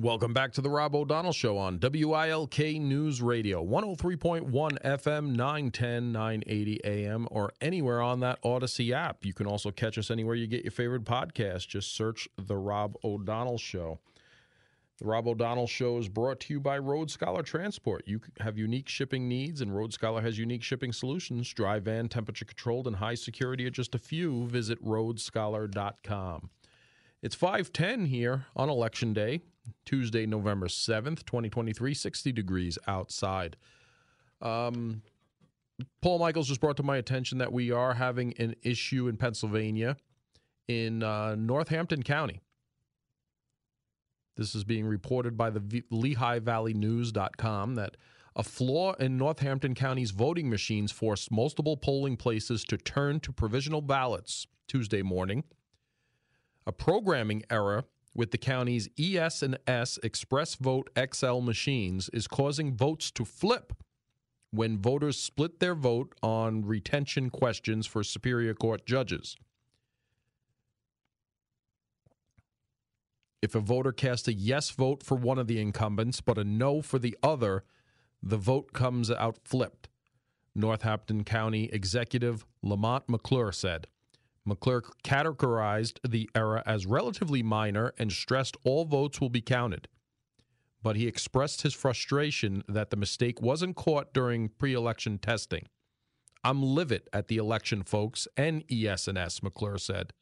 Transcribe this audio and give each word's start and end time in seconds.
Welcome 0.00 0.32
back 0.32 0.52
to 0.52 0.60
the 0.60 0.70
Rob 0.70 0.94
O'Donnell 0.94 1.32
Show 1.32 1.58
on 1.58 1.80
WILK 1.80 2.80
News 2.80 3.20
Radio, 3.20 3.64
103.1 3.64 4.48
FM, 4.48 5.34
910, 5.34 6.12
980 6.12 6.80
AM, 6.84 7.26
or 7.32 7.50
anywhere 7.60 8.00
on 8.00 8.20
that 8.20 8.38
Odyssey 8.44 8.94
app. 8.94 9.24
You 9.24 9.34
can 9.34 9.48
also 9.48 9.72
catch 9.72 9.98
us 9.98 10.12
anywhere 10.12 10.36
you 10.36 10.46
get 10.46 10.62
your 10.62 10.70
favorite 10.70 11.02
podcast. 11.02 11.66
Just 11.66 11.96
search 11.96 12.28
The 12.36 12.56
Rob 12.56 12.94
O'Donnell 13.02 13.58
Show. 13.58 13.98
The 14.98 15.06
Rob 15.06 15.26
O'Donnell 15.26 15.66
Show 15.66 15.98
is 15.98 16.08
brought 16.08 16.38
to 16.42 16.54
you 16.54 16.60
by 16.60 16.78
Road 16.78 17.10
Scholar 17.10 17.42
Transport. 17.42 18.04
You 18.06 18.20
have 18.38 18.56
unique 18.56 18.88
shipping 18.88 19.28
needs, 19.28 19.60
and 19.60 19.74
Road 19.74 19.92
Scholar 19.92 20.20
has 20.20 20.38
unique 20.38 20.62
shipping 20.62 20.92
solutions. 20.92 21.52
Dry 21.52 21.80
van, 21.80 22.08
temperature 22.08 22.44
controlled, 22.44 22.86
and 22.86 22.94
high 22.94 23.16
security 23.16 23.66
are 23.66 23.70
just 23.70 23.96
a 23.96 23.98
few. 23.98 24.46
Visit 24.46 24.80
roadscholar.com. 24.80 26.50
It's 27.20 27.34
510 27.34 28.06
here 28.06 28.46
on 28.54 28.68
Election 28.68 29.12
Day. 29.12 29.42
Tuesday, 29.84 30.26
November 30.26 30.66
7th, 30.66 31.24
2023, 31.24 31.94
60 31.94 32.32
degrees 32.32 32.78
outside. 32.86 33.56
Um, 34.40 35.02
Paul 36.00 36.18
Michaels 36.18 36.48
just 36.48 36.60
brought 36.60 36.76
to 36.78 36.82
my 36.82 36.96
attention 36.96 37.38
that 37.38 37.52
we 37.52 37.70
are 37.70 37.94
having 37.94 38.34
an 38.38 38.54
issue 38.62 39.08
in 39.08 39.16
Pennsylvania 39.16 39.96
in 40.66 41.02
uh, 41.02 41.34
Northampton 41.36 42.02
County. 42.02 42.40
This 44.36 44.54
is 44.54 44.64
being 44.64 44.86
reported 44.86 45.36
by 45.36 45.50
the 45.50 45.60
v- 45.60 45.84
Lehigh 45.90 46.38
Valley 46.38 46.74
News.com 46.74 47.74
that 47.74 47.96
a 48.36 48.44
flaw 48.44 48.92
in 48.94 49.16
Northampton 49.16 49.74
County's 49.74 50.12
voting 50.12 50.48
machines 50.48 50.92
forced 50.92 51.32
multiple 51.32 51.76
polling 51.76 52.16
places 52.16 52.62
to 52.64 52.76
turn 52.76 53.18
to 53.20 53.32
provisional 53.32 53.82
ballots 53.82 54.46
Tuesday 54.68 55.02
morning. 55.02 55.42
A 56.64 56.70
programming 56.70 57.42
error 57.50 57.84
with 58.14 58.30
the 58.30 58.38
county's 58.38 58.88
ES 58.98 59.42
and 59.42 59.58
S 59.66 59.98
Express 60.02 60.54
Vote 60.54 60.90
XL 61.12 61.40
machines 61.40 62.08
is 62.12 62.26
causing 62.26 62.74
votes 62.76 63.10
to 63.12 63.24
flip 63.24 63.72
when 64.50 64.78
voters 64.78 65.18
split 65.18 65.60
their 65.60 65.74
vote 65.74 66.14
on 66.22 66.62
retention 66.64 67.30
questions 67.30 67.86
for 67.86 68.02
Superior 68.02 68.54
Court 68.54 68.86
judges. 68.86 69.36
If 73.40 73.54
a 73.54 73.60
voter 73.60 73.92
casts 73.92 74.26
a 74.26 74.32
yes 74.32 74.70
vote 74.70 75.02
for 75.02 75.14
one 75.14 75.38
of 75.38 75.46
the 75.46 75.60
incumbents 75.60 76.20
but 76.20 76.38
a 76.38 76.44
no 76.44 76.82
for 76.82 76.98
the 76.98 77.16
other, 77.22 77.64
the 78.22 78.36
vote 78.36 78.72
comes 78.72 79.10
out 79.10 79.38
flipped. 79.44 79.88
Northampton 80.54 81.22
County 81.22 81.70
Executive 81.72 82.44
Lamont 82.62 83.08
McClure 83.08 83.52
said. 83.52 83.86
McClure 84.48 84.82
categorized 85.04 85.98
the 86.08 86.28
error 86.34 86.62
as 86.66 86.86
relatively 86.86 87.42
minor 87.42 87.92
and 87.98 88.10
stressed 88.10 88.56
all 88.64 88.84
votes 88.84 89.20
will 89.20 89.28
be 89.28 89.42
counted. 89.42 89.88
But 90.82 90.96
he 90.96 91.06
expressed 91.06 91.62
his 91.62 91.74
frustration 91.74 92.64
that 92.66 92.90
the 92.90 92.96
mistake 92.96 93.42
wasn't 93.42 93.76
caught 93.76 94.14
during 94.14 94.48
pre 94.48 94.72
election 94.72 95.18
testing. 95.18 95.66
I'm 96.42 96.62
livid 96.62 97.08
at 97.12 97.28
the 97.28 97.36
election, 97.36 97.82
folks, 97.82 98.26
and 98.36 98.64
McClure 99.42 99.78
said. 99.78 100.12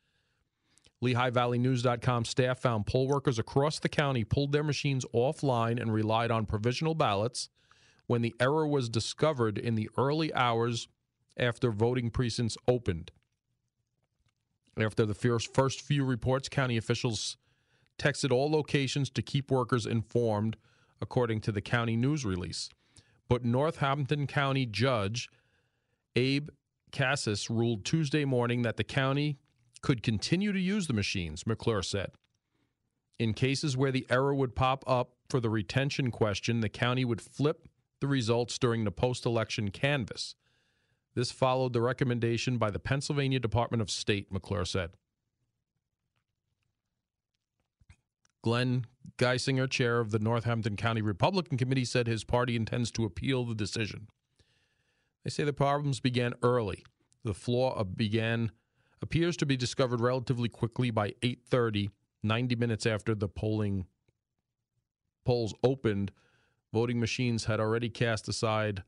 LehighValleyNews.com 1.05 2.25
staff 2.25 2.59
found 2.59 2.87
poll 2.87 3.07
workers 3.07 3.39
across 3.39 3.79
the 3.79 3.89
county 3.89 4.25
pulled 4.25 4.53
their 4.53 4.65
machines 4.65 5.05
offline 5.15 5.81
and 5.81 5.93
relied 5.93 6.31
on 6.31 6.47
provisional 6.47 6.95
ballots 6.95 7.51
when 8.07 8.23
the 8.23 8.35
error 8.41 8.67
was 8.67 8.89
discovered 8.89 9.59
in 9.59 9.75
the 9.75 9.91
early 9.99 10.33
hours 10.35 10.89
after 11.37 11.71
voting 11.71 12.11
precincts 12.11 12.57
opened. 12.67 13.13
After 14.79 15.07
the 15.07 15.15
first 15.15 15.81
few 15.81 16.05
reports, 16.05 16.49
county 16.49 16.77
officials 16.77 17.37
texted 17.99 18.31
all 18.31 18.51
locations 18.51 19.09
to 19.11 19.23
keep 19.23 19.51
workers 19.51 19.87
informed, 19.87 20.57
according 21.01 21.41
to 21.43 21.53
the 21.53 21.63
county 21.63 21.97
news 21.97 22.25
release. 22.25 22.69
But 23.29 23.45
Northampton 23.45 24.27
County 24.27 24.67
Judge 24.67 25.29
Abe 26.15 26.51
Kassis 26.93 27.49
ruled 27.51 27.85
Tuesday 27.85 28.25
morning 28.25 28.63
that 28.63 28.77
the 28.77 28.85
county 28.85 29.39
could 29.83 30.03
continue 30.03 30.53
to 30.53 30.61
use 30.61 30.87
the 30.87 30.93
machines, 30.93 31.47
McClure 31.47 31.83
said. 31.83 32.11
In 33.19 33.33
cases 33.33 33.77
where 33.77 33.93
the 33.93 34.07
error 34.11 34.35
would 34.35 34.55
pop 34.55 34.85
up 34.87 35.13
for 35.31 35.41
the 35.41 35.51
retention 35.51 36.11
question, 36.11 36.61
the 36.61 36.69
county 36.69 37.05
would 37.05 37.21
flip 37.21 37.69
the 38.01 38.07
results 38.07 38.59
during 38.59 38.85
the 38.85 38.91
post 38.91 39.25
election 39.25 39.71
canvass. 39.71 40.35
This 41.17 41.33
followed 41.33 41.73
the 41.73 41.81
recommendation 41.81 42.59
by 42.59 42.71
the 42.71 42.79
Pennsylvania 42.79 43.41
Department 43.41 43.81
of 43.81 43.91
State, 43.91 44.31
McClure 44.31 44.67
said. 44.67 44.91
Glenn 48.43 48.85
Geissinger, 49.17 49.69
chair 49.69 49.99
of 49.99 50.11
the 50.11 50.19
Northampton 50.19 50.77
County 50.77 51.01
Republican 51.01 51.57
Committee, 51.57 51.87
said 51.87 52.07
his 52.07 52.23
party 52.23 52.55
intends 52.55 52.91
to 52.93 53.07
appeal 53.07 53.45
the 53.45 53.55
decision. 53.55 54.09
They 55.25 55.31
say 55.31 55.45
the 55.45 55.55
problems 55.55 56.01
began 56.01 56.35
early. 56.43 56.85
The 57.25 57.35
flaw 57.35 57.83
began 57.83 58.53
appears 59.01 59.39
to 59.39 59.47
be 59.47 59.57
discovered 59.57 60.03
relatively 60.03 60.51
quickly 60.51 60.91
by 60.91 61.15
8:30, 61.23 61.89
90 62.23 62.57
minutes 62.57 62.85
after 62.85 63.15
the 63.15 63.27
polling 63.27 63.87
polls 65.25 65.55
opened. 65.65 66.13
Voting 66.75 67.01
machines 67.01 67.47
had 67.47 67.59
already 67.59 67.89
cast 67.89 68.29
aside 68.29 68.85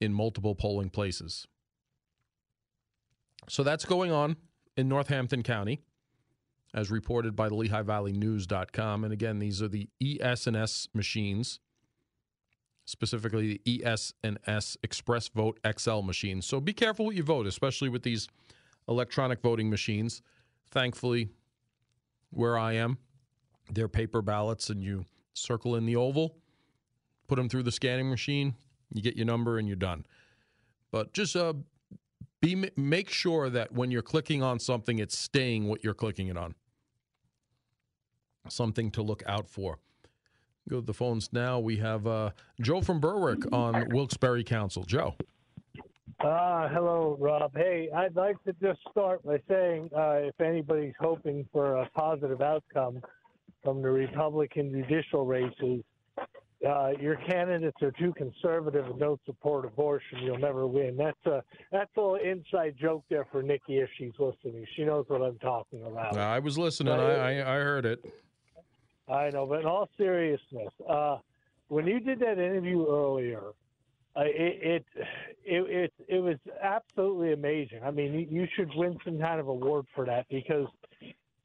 in 0.00 0.12
multiple 0.12 0.54
polling 0.54 0.90
places. 0.90 1.46
So 3.48 3.62
that's 3.62 3.84
going 3.84 4.12
on 4.12 4.36
in 4.76 4.88
Northampton 4.88 5.42
County, 5.42 5.80
as 6.72 6.90
reported 6.90 7.34
by 7.34 7.48
the 7.48 7.54
Lehigh 7.54 7.82
Valley 7.82 8.12
News.com. 8.12 9.04
And 9.04 9.12
again, 9.12 9.38
these 9.38 9.60
are 9.60 9.68
the 9.68 9.88
ES&S 10.00 10.88
machines, 10.94 11.58
specifically 12.84 13.60
the 13.64 13.84
ES&S 13.84 14.76
Express 14.82 15.28
Vote 15.28 15.58
XL 15.78 16.00
machines. 16.00 16.46
So 16.46 16.60
be 16.60 16.72
careful 16.72 17.06
what 17.06 17.16
you 17.16 17.22
vote, 17.22 17.46
especially 17.46 17.88
with 17.88 18.02
these 18.02 18.28
electronic 18.88 19.42
voting 19.42 19.68
machines. 19.68 20.22
Thankfully, 20.70 21.30
where 22.30 22.56
I 22.56 22.74
am, 22.74 22.98
they're 23.72 23.88
paper 23.88 24.22
ballots, 24.22 24.70
and 24.70 24.82
you 24.82 25.04
circle 25.32 25.74
in 25.74 25.86
the 25.86 25.96
oval, 25.96 26.36
put 27.26 27.36
them 27.36 27.48
through 27.48 27.64
the 27.64 27.72
scanning 27.72 28.08
machine, 28.08 28.54
you 28.92 29.02
get 29.02 29.16
your 29.16 29.26
number 29.26 29.58
and 29.58 29.66
you're 29.68 29.76
done. 29.76 30.06
But 30.90 31.12
just 31.12 31.36
uh, 31.36 31.54
be 32.40 32.70
make 32.76 33.10
sure 33.10 33.50
that 33.50 33.72
when 33.72 33.90
you're 33.90 34.02
clicking 34.02 34.42
on 34.42 34.58
something, 34.58 34.98
it's 34.98 35.16
staying 35.16 35.68
what 35.68 35.84
you're 35.84 35.94
clicking 35.94 36.28
it 36.28 36.36
on. 36.36 36.54
Something 38.48 38.90
to 38.92 39.02
look 39.02 39.22
out 39.26 39.48
for. 39.48 39.78
Go 40.68 40.80
to 40.80 40.86
the 40.86 40.94
phones 40.94 41.32
now. 41.32 41.58
We 41.58 41.76
have 41.78 42.06
uh, 42.06 42.30
Joe 42.60 42.80
from 42.80 43.00
Berwick 43.00 43.40
on 43.52 43.88
Wilkes-Barre 43.90 44.42
Council. 44.44 44.84
Joe. 44.84 45.14
Uh, 46.20 46.68
hello, 46.68 47.16
Rob. 47.18 47.56
Hey, 47.56 47.88
I'd 47.94 48.14
like 48.14 48.42
to 48.44 48.52
just 48.62 48.80
start 48.90 49.24
by 49.24 49.40
saying 49.48 49.90
uh, 49.96 50.28
if 50.28 50.38
anybody's 50.40 50.94
hoping 51.00 51.46
for 51.52 51.76
a 51.76 51.88
positive 51.90 52.42
outcome 52.42 53.00
from 53.62 53.80
the 53.80 53.90
Republican 53.90 54.70
judicial 54.70 55.24
races, 55.24 55.82
uh, 56.66 56.90
your 57.00 57.16
candidates 57.16 57.76
are 57.82 57.92
too 57.92 58.12
conservative 58.14 58.86
and 58.86 58.98
don't 58.98 59.20
support 59.24 59.64
abortion, 59.64 60.18
you'll 60.22 60.38
never 60.38 60.66
win. 60.66 60.96
That's 60.96 61.26
a 61.26 61.42
that's 61.72 61.90
a 61.96 62.00
little 62.00 62.16
inside 62.16 62.74
joke 62.78 63.04
there 63.08 63.26
for 63.32 63.42
Nikki 63.42 63.78
if 63.78 63.88
she's 63.96 64.12
listening. 64.18 64.66
She 64.76 64.84
knows 64.84 65.06
what 65.08 65.22
I'm 65.22 65.38
talking 65.38 65.84
about. 65.84 66.16
I 66.16 66.38
was 66.38 66.58
listening. 66.58 66.92
I, 66.92 67.38
I, 67.38 67.56
I 67.56 67.58
heard 67.60 67.86
it. 67.86 68.04
I 69.08 69.30
know, 69.30 69.46
but 69.46 69.60
in 69.60 69.66
all 69.66 69.88
seriousness, 69.96 70.72
uh, 70.88 71.16
when 71.68 71.86
you 71.86 71.98
did 71.98 72.20
that 72.20 72.32
interview 72.32 72.86
earlier, 72.88 73.42
uh, 74.16 74.22
it, 74.24 74.84
it 74.94 75.04
it 75.44 75.70
it 75.70 75.92
it 76.08 76.18
was 76.18 76.36
absolutely 76.62 77.32
amazing. 77.32 77.80
I 77.82 77.90
mean, 77.90 78.28
you 78.30 78.46
should 78.54 78.70
win 78.74 78.98
some 79.04 79.18
kind 79.18 79.40
of 79.40 79.48
award 79.48 79.86
for 79.94 80.04
that 80.04 80.26
because 80.28 80.66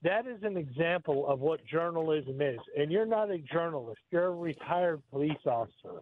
that 0.05 0.27
is 0.27 0.43
an 0.43 0.55
example 0.55 1.27
of 1.27 1.39
what 1.39 1.65
journalism 1.65 2.39
is. 2.39 2.59
And 2.77 2.91
you're 2.91 3.07
not 3.07 3.31
a 3.31 3.39
journalist; 3.39 3.99
you're 4.11 4.27
a 4.27 4.35
retired 4.35 5.01
police 5.11 5.45
officer. 5.45 6.01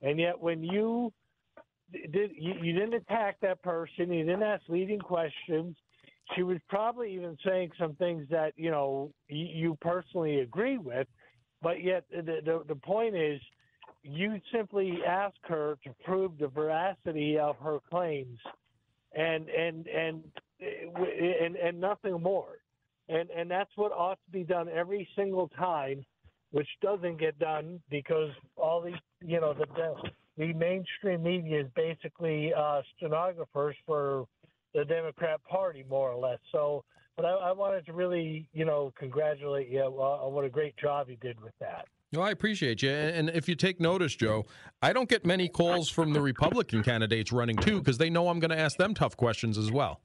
And 0.00 0.18
yet, 0.18 0.40
when 0.40 0.64
you 0.64 1.12
did, 1.92 2.32
you, 2.34 2.72
didn't 2.72 2.94
attack 2.94 3.36
that 3.42 3.62
person. 3.62 4.10
You 4.12 4.24
didn't 4.24 4.42
ask 4.42 4.62
leading 4.68 4.98
questions. 4.98 5.76
She 6.34 6.42
was 6.42 6.56
probably 6.68 7.14
even 7.14 7.36
saying 7.44 7.72
some 7.78 7.94
things 7.96 8.26
that 8.30 8.54
you 8.56 8.70
know 8.70 9.12
you, 9.28 9.76
personally 9.80 10.40
agree 10.40 10.78
with, 10.78 11.06
but 11.60 11.82
yet 11.82 12.04
the, 12.10 12.40
the 12.44 12.62
the 12.66 12.76
point 12.76 13.14
is, 13.14 13.40
you 14.02 14.40
simply 14.50 15.00
ask 15.06 15.36
her 15.42 15.76
to 15.84 15.94
prove 16.04 16.38
the 16.38 16.48
veracity 16.48 17.38
of 17.38 17.56
her 17.58 17.78
claims, 17.90 18.38
and 19.14 19.48
and 19.50 19.86
and 19.88 20.22
eh, 20.62 20.86
eh, 20.96 21.44
and 21.44 21.56
and 21.56 21.78
nothing 21.78 22.20
more 22.22 22.56
and 23.08 23.30
and 23.30 23.50
that's 23.50 23.70
what 23.76 23.92
ought 23.92 24.18
to 24.24 24.30
be 24.30 24.44
done 24.44 24.68
every 24.68 25.08
single 25.16 25.48
time, 25.48 26.04
which 26.50 26.68
doesn't 26.80 27.18
get 27.18 27.38
done 27.38 27.80
because 27.90 28.30
all 28.56 28.80
these 28.80 28.94
you 29.20 29.40
know 29.40 29.54
the 29.54 29.66
the, 29.74 30.10
the 30.36 30.52
mainstream 30.52 31.22
media 31.22 31.60
is 31.60 31.66
basically 31.74 32.52
uh, 32.54 32.82
stenographers 32.96 33.76
for 33.86 34.26
the 34.74 34.84
Democrat 34.84 35.40
Party 35.44 35.84
more 35.88 36.10
or 36.10 36.18
less. 36.18 36.38
So 36.50 36.84
but 37.16 37.26
I, 37.26 37.30
I 37.30 37.52
wanted 37.52 37.86
to 37.86 37.92
really, 37.92 38.48
you 38.52 38.64
know, 38.64 38.92
congratulate 38.98 39.68
you 39.68 39.80
on 39.80 40.32
what 40.32 40.44
a 40.44 40.48
great 40.48 40.76
job 40.76 41.08
you 41.10 41.16
did 41.16 41.40
with 41.40 41.52
that. 41.60 41.86
Well, 42.12 42.22
I 42.22 42.30
appreciate 42.30 42.82
you. 42.82 42.90
And 42.90 43.30
if 43.30 43.48
you 43.48 43.54
take 43.54 43.80
notice, 43.80 44.14
Joe, 44.14 44.44
I 44.82 44.92
don't 44.92 45.08
get 45.08 45.24
many 45.24 45.48
calls 45.48 45.88
from 45.88 46.12
the 46.12 46.20
Republican 46.20 46.82
candidates 46.82 47.32
running 47.32 47.56
too 47.56 47.78
because 47.78 47.98
they 47.98 48.10
know 48.10 48.28
I'm 48.28 48.38
going 48.38 48.50
to 48.50 48.58
ask 48.58 48.76
them 48.76 48.92
tough 48.92 49.16
questions 49.16 49.56
as 49.56 49.72
well. 49.72 50.00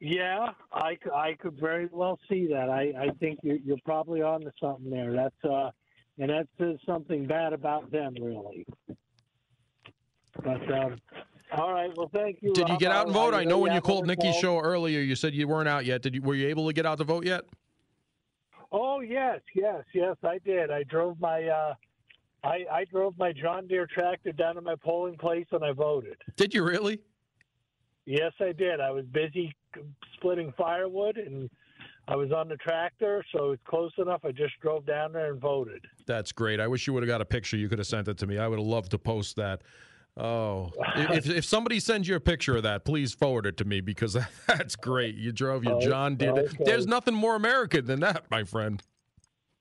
Yeah, 0.00 0.48
I, 0.72 0.96
I 1.14 1.34
could 1.34 1.60
very 1.60 1.86
well 1.92 2.18
see 2.28 2.46
that. 2.46 2.70
I, 2.70 2.92
I 2.98 3.10
think 3.20 3.38
you're, 3.42 3.58
you're 3.58 3.76
probably 3.84 4.22
on 4.22 4.40
to 4.40 4.52
something 4.58 4.90
there. 4.90 5.12
That's 5.12 5.44
uh, 5.44 5.70
and 6.18 6.30
that 6.30 6.48
says 6.58 6.76
something 6.86 7.26
bad 7.26 7.52
about 7.52 7.90
them, 7.92 8.14
really. 8.18 8.66
But 10.42 10.72
um, 10.72 10.96
all 11.52 11.72
right, 11.72 11.90
well, 11.96 12.10
thank 12.14 12.38
you. 12.40 12.54
Did 12.54 12.70
you 12.70 12.78
get 12.78 12.92
out 12.92 13.06
and 13.06 13.14
vote? 13.14 13.34
I, 13.34 13.40
I 13.40 13.44
know 13.44 13.58
when 13.58 13.72
you 13.72 13.82
called 13.82 14.06
Nikki's 14.06 14.36
show 14.36 14.58
earlier, 14.58 15.00
you 15.00 15.14
said 15.14 15.34
you 15.34 15.46
weren't 15.46 15.68
out 15.68 15.84
yet. 15.84 16.00
Did 16.00 16.14
you? 16.14 16.22
Were 16.22 16.34
you 16.34 16.48
able 16.48 16.66
to 16.66 16.72
get 16.72 16.86
out 16.86 16.96
to 16.98 17.04
vote 17.04 17.26
yet? 17.26 17.42
Oh 18.72 19.00
yes, 19.00 19.40
yes, 19.54 19.84
yes, 19.92 20.16
I 20.24 20.38
did. 20.38 20.70
I 20.70 20.82
drove 20.84 21.20
my 21.20 21.44
uh, 21.44 21.74
I, 22.42 22.64
I 22.72 22.84
drove 22.90 23.18
my 23.18 23.32
John 23.32 23.66
Deere 23.66 23.86
tractor 23.86 24.32
down 24.32 24.54
to 24.54 24.62
my 24.62 24.76
polling 24.82 25.18
place 25.18 25.46
and 25.52 25.62
I 25.62 25.72
voted. 25.72 26.16
Did 26.36 26.54
you 26.54 26.64
really? 26.64 27.00
Yes, 28.06 28.32
I 28.40 28.52
did. 28.52 28.80
I 28.80 28.90
was 28.92 29.04
busy 29.04 29.54
splitting 30.14 30.52
firewood 30.56 31.16
and 31.16 31.50
I 32.08 32.16
was 32.16 32.32
on 32.32 32.48
the 32.48 32.56
tractor, 32.56 33.24
so 33.32 33.52
it's 33.52 33.62
close 33.68 33.92
enough. 33.98 34.24
I 34.24 34.32
just 34.32 34.58
drove 34.60 34.84
down 34.84 35.12
there 35.12 35.30
and 35.32 35.40
voted. 35.40 35.86
That's 36.06 36.32
great. 36.32 36.58
I 36.58 36.66
wish 36.66 36.86
you 36.86 36.92
would 36.92 37.04
have 37.04 37.08
got 37.08 37.20
a 37.20 37.24
picture. 37.24 37.56
You 37.56 37.68
could 37.68 37.78
have 37.78 37.86
sent 37.86 38.08
it 38.08 38.18
to 38.18 38.26
me. 38.26 38.38
I 38.38 38.48
would 38.48 38.58
have 38.58 38.66
loved 38.66 38.90
to 38.92 38.98
post 38.98 39.36
that. 39.36 39.62
Oh, 40.16 40.72
if, 40.96 41.28
if 41.30 41.44
somebody 41.44 41.78
sends 41.78 42.08
you 42.08 42.16
a 42.16 42.20
picture 42.20 42.56
of 42.56 42.64
that, 42.64 42.84
please 42.84 43.14
forward 43.14 43.46
it 43.46 43.56
to 43.58 43.64
me 43.64 43.80
because 43.80 44.16
that's 44.46 44.74
great. 44.74 45.14
You 45.14 45.30
drove 45.30 45.62
your 45.62 45.76
oh, 45.76 45.80
John 45.80 46.16
Deere. 46.16 46.32
Okay. 46.32 46.64
There's 46.64 46.86
nothing 46.86 47.14
more 47.14 47.36
American 47.36 47.86
than 47.86 48.00
that, 48.00 48.24
my 48.30 48.42
friend. 48.42 48.82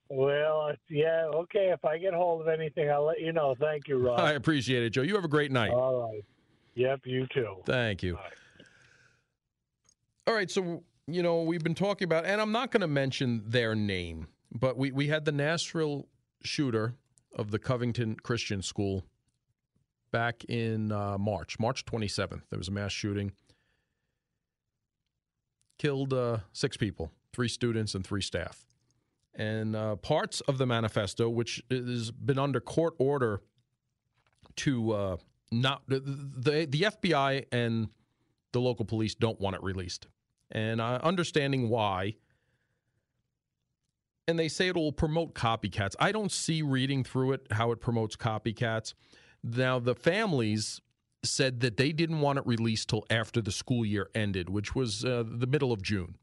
Well, 0.09 0.71
yeah, 0.89 1.25
okay. 1.35 1.69
If 1.71 1.85
I 1.85 1.99
get 1.99 2.15
hold 2.15 2.41
of 2.41 2.47
anything, 2.47 2.89
I'll 2.89 3.05
let 3.05 3.19
you 3.19 3.31
know. 3.31 3.55
Thank 3.59 3.87
you, 3.87 3.99
Rob. 3.99 4.19
I 4.19 4.31
appreciate 4.31 4.81
it, 4.81 4.89
Joe. 4.89 5.03
You 5.03 5.13
have 5.13 5.23
a 5.23 5.29
great 5.29 5.51
night. 5.51 5.69
All 5.69 6.09
right. 6.11 6.25
Yep, 6.73 7.01
you 7.05 7.27
too. 7.31 7.57
Thank 7.65 8.01
you. 8.01 8.17
All 10.29 10.35
right, 10.35 10.51
so 10.51 10.83
you 11.07 11.23
know 11.23 11.41
we've 11.41 11.63
been 11.63 11.73
talking 11.73 12.05
about, 12.05 12.23
and 12.23 12.39
I'm 12.39 12.51
not 12.51 12.69
going 12.69 12.81
to 12.81 12.87
mention 12.87 13.41
their 13.47 13.73
name, 13.73 14.27
but 14.51 14.77
we 14.77 14.91
we 14.91 15.07
had 15.07 15.25
the 15.25 15.31
Nashville 15.31 16.07
shooter 16.43 16.93
of 17.35 17.49
the 17.49 17.57
Covenant 17.57 18.21
Christian 18.21 18.61
School 18.61 19.03
back 20.11 20.43
in 20.43 20.91
uh, 20.91 21.17
March, 21.17 21.57
March 21.57 21.83
27th. 21.83 22.43
There 22.51 22.59
was 22.59 22.67
a 22.67 22.71
mass 22.71 22.91
shooting, 22.91 23.31
killed 25.79 26.13
uh, 26.13 26.37
six 26.53 26.77
people, 26.77 27.11
three 27.33 27.47
students 27.47 27.95
and 27.95 28.05
three 28.05 28.21
staff, 28.21 28.67
and 29.33 29.75
uh, 29.75 29.95
parts 29.95 30.41
of 30.41 30.59
the 30.59 30.67
manifesto, 30.67 31.27
which 31.27 31.63
has 31.71 32.11
been 32.11 32.37
under 32.37 32.59
court 32.59 32.93
order 32.99 33.41
to 34.57 34.91
uh, 34.91 35.17
not 35.51 35.81
the, 35.87 35.99
the 35.99 36.67
the 36.69 36.81
FBI 36.81 37.45
and 37.51 37.89
the 38.51 38.61
local 38.61 38.85
police 38.85 39.15
don't 39.15 39.39
want 39.41 39.55
it 39.55 39.63
released 39.63 40.05
and 40.51 40.81
uh, 40.81 40.99
understanding 41.03 41.69
why. 41.69 42.15
And 44.27 44.37
they 44.37 44.47
say 44.47 44.67
it 44.67 44.75
will 44.75 44.91
promote 44.91 45.33
copycats. 45.33 45.95
I 45.99 46.11
don't 46.11 46.31
see 46.31 46.61
reading 46.61 47.03
through 47.03 47.33
it 47.33 47.47
how 47.51 47.71
it 47.71 47.81
promotes 47.81 48.15
copycats. 48.15 48.93
Now, 49.43 49.79
the 49.79 49.95
families 49.95 50.81
said 51.23 51.59
that 51.61 51.77
they 51.77 51.91
didn't 51.91 52.21
want 52.21 52.37
it 52.37 52.45
released 52.45 52.89
till 52.89 53.05
after 53.09 53.41
the 53.41 53.51
school 53.51 53.85
year 53.85 54.09
ended, 54.13 54.49
which 54.49 54.75
was 54.75 55.03
uh, 55.03 55.23
the 55.25 55.47
middle 55.47 55.71
of 55.71 55.81
June. 55.81 56.15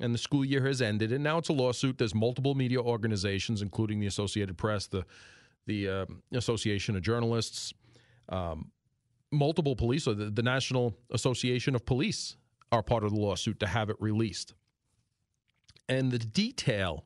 And 0.00 0.12
the 0.12 0.18
school 0.18 0.44
year 0.44 0.66
has 0.66 0.82
ended, 0.82 1.10
and 1.10 1.24
now 1.24 1.38
it's 1.38 1.48
a 1.48 1.54
lawsuit. 1.54 1.96
There's 1.96 2.14
multiple 2.14 2.54
media 2.54 2.80
organizations, 2.80 3.62
including 3.62 3.98
the 3.98 4.06
Associated 4.06 4.58
Press, 4.58 4.86
the 4.86 5.04
the 5.66 5.88
uh, 5.88 6.06
Association 6.32 6.94
of 6.94 7.02
Journalists, 7.02 7.72
um, 8.28 8.70
multiple 9.32 9.74
police, 9.74 10.04
the, 10.04 10.14
the 10.14 10.42
National 10.42 10.96
Association 11.10 11.74
of 11.74 11.84
Police 11.84 12.36
are 12.72 12.82
part 12.82 13.04
of 13.04 13.10
the 13.10 13.20
lawsuit 13.20 13.60
to 13.60 13.66
have 13.66 13.90
it 13.90 13.96
released. 14.00 14.54
And 15.88 16.10
the 16.10 16.18
detail 16.18 17.04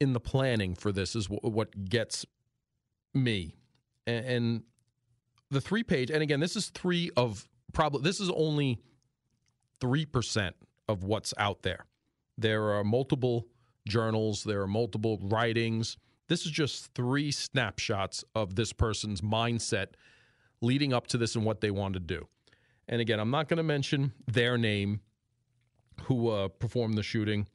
in 0.00 0.12
the 0.12 0.20
planning 0.20 0.74
for 0.74 0.92
this 0.92 1.14
is 1.16 1.26
what 1.28 1.88
gets 1.88 2.24
me. 3.14 3.56
And 4.06 4.62
the 5.50 5.60
three 5.60 5.82
page, 5.82 6.10
and 6.10 6.22
again, 6.22 6.40
this 6.40 6.56
is 6.56 6.68
three 6.68 7.10
of 7.16 7.48
probably, 7.72 8.02
this 8.02 8.20
is 8.20 8.30
only 8.30 8.80
3% 9.80 10.52
of 10.88 11.04
what's 11.04 11.34
out 11.38 11.62
there. 11.62 11.86
There 12.38 12.72
are 12.72 12.84
multiple 12.84 13.46
journals, 13.86 14.44
there 14.44 14.62
are 14.62 14.66
multiple 14.66 15.18
writings. 15.22 15.96
This 16.28 16.46
is 16.46 16.52
just 16.52 16.94
three 16.94 17.30
snapshots 17.30 18.24
of 18.34 18.54
this 18.54 18.72
person's 18.72 19.20
mindset 19.20 19.88
leading 20.60 20.92
up 20.92 21.08
to 21.08 21.18
this 21.18 21.34
and 21.34 21.44
what 21.44 21.60
they 21.60 21.70
want 21.70 21.94
to 21.94 22.00
do. 22.00 22.28
And 22.88 23.00
again, 23.00 23.20
I'm 23.20 23.30
not 23.30 23.48
going 23.48 23.58
to 23.58 23.62
mention 23.62 24.12
their 24.26 24.58
name 24.58 25.00
who 26.04 26.28
uh, 26.28 26.48
performed 26.48 26.98
the 26.98 27.02
shooting. 27.02 27.46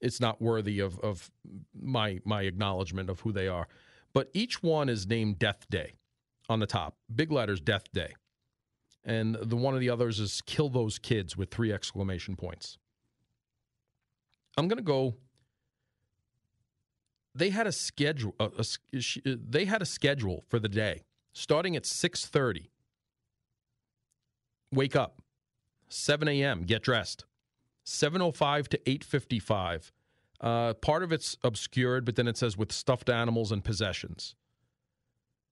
It's 0.00 0.20
not 0.20 0.40
worthy 0.40 0.78
of, 0.78 0.98
of 1.00 1.30
my 1.74 2.20
my 2.24 2.42
acknowledgement 2.42 3.10
of 3.10 3.20
who 3.20 3.32
they 3.32 3.48
are. 3.48 3.66
But 4.12 4.30
each 4.32 4.62
one 4.62 4.88
is 4.88 5.06
named 5.06 5.38
Death 5.38 5.68
Day 5.68 5.94
on 6.48 6.60
the 6.60 6.66
top. 6.66 6.96
Big 7.14 7.32
letters 7.32 7.60
Death 7.60 7.90
Day. 7.92 8.14
And 9.04 9.36
the 9.36 9.56
one 9.56 9.74
of 9.74 9.80
the 9.80 9.90
others 9.90 10.20
is 10.20 10.40
kill 10.42 10.68
those 10.68 10.98
kids 10.98 11.36
with 11.36 11.50
three 11.50 11.72
exclamation 11.72 12.36
points. 12.36 12.78
I'm 14.56 14.68
going 14.68 14.78
to 14.78 14.82
go 14.82 15.14
they 17.34 17.50
had 17.50 17.66
a 17.66 17.72
schedule 17.72 18.34
a, 18.40 18.50
a, 18.92 19.36
they 19.36 19.64
had 19.64 19.80
a 19.80 19.86
schedule 19.86 20.44
for 20.48 20.58
the 20.58 20.68
day 20.68 21.04
starting 21.32 21.76
at 21.76 21.84
6:30 21.84 22.66
wake 24.72 24.96
up. 24.96 25.22
7 25.88 26.28
a.m. 26.28 26.62
Get 26.62 26.82
dressed. 26.82 27.24
7:05 27.84 28.68
to 28.68 28.78
8:55. 28.78 29.92
Uh, 30.40 30.74
part 30.74 31.02
of 31.02 31.10
it's 31.10 31.36
obscured, 31.42 32.04
but 32.04 32.16
then 32.16 32.28
it 32.28 32.36
says 32.36 32.56
with 32.56 32.70
stuffed 32.70 33.08
animals 33.08 33.50
and 33.50 33.64
possessions. 33.64 34.34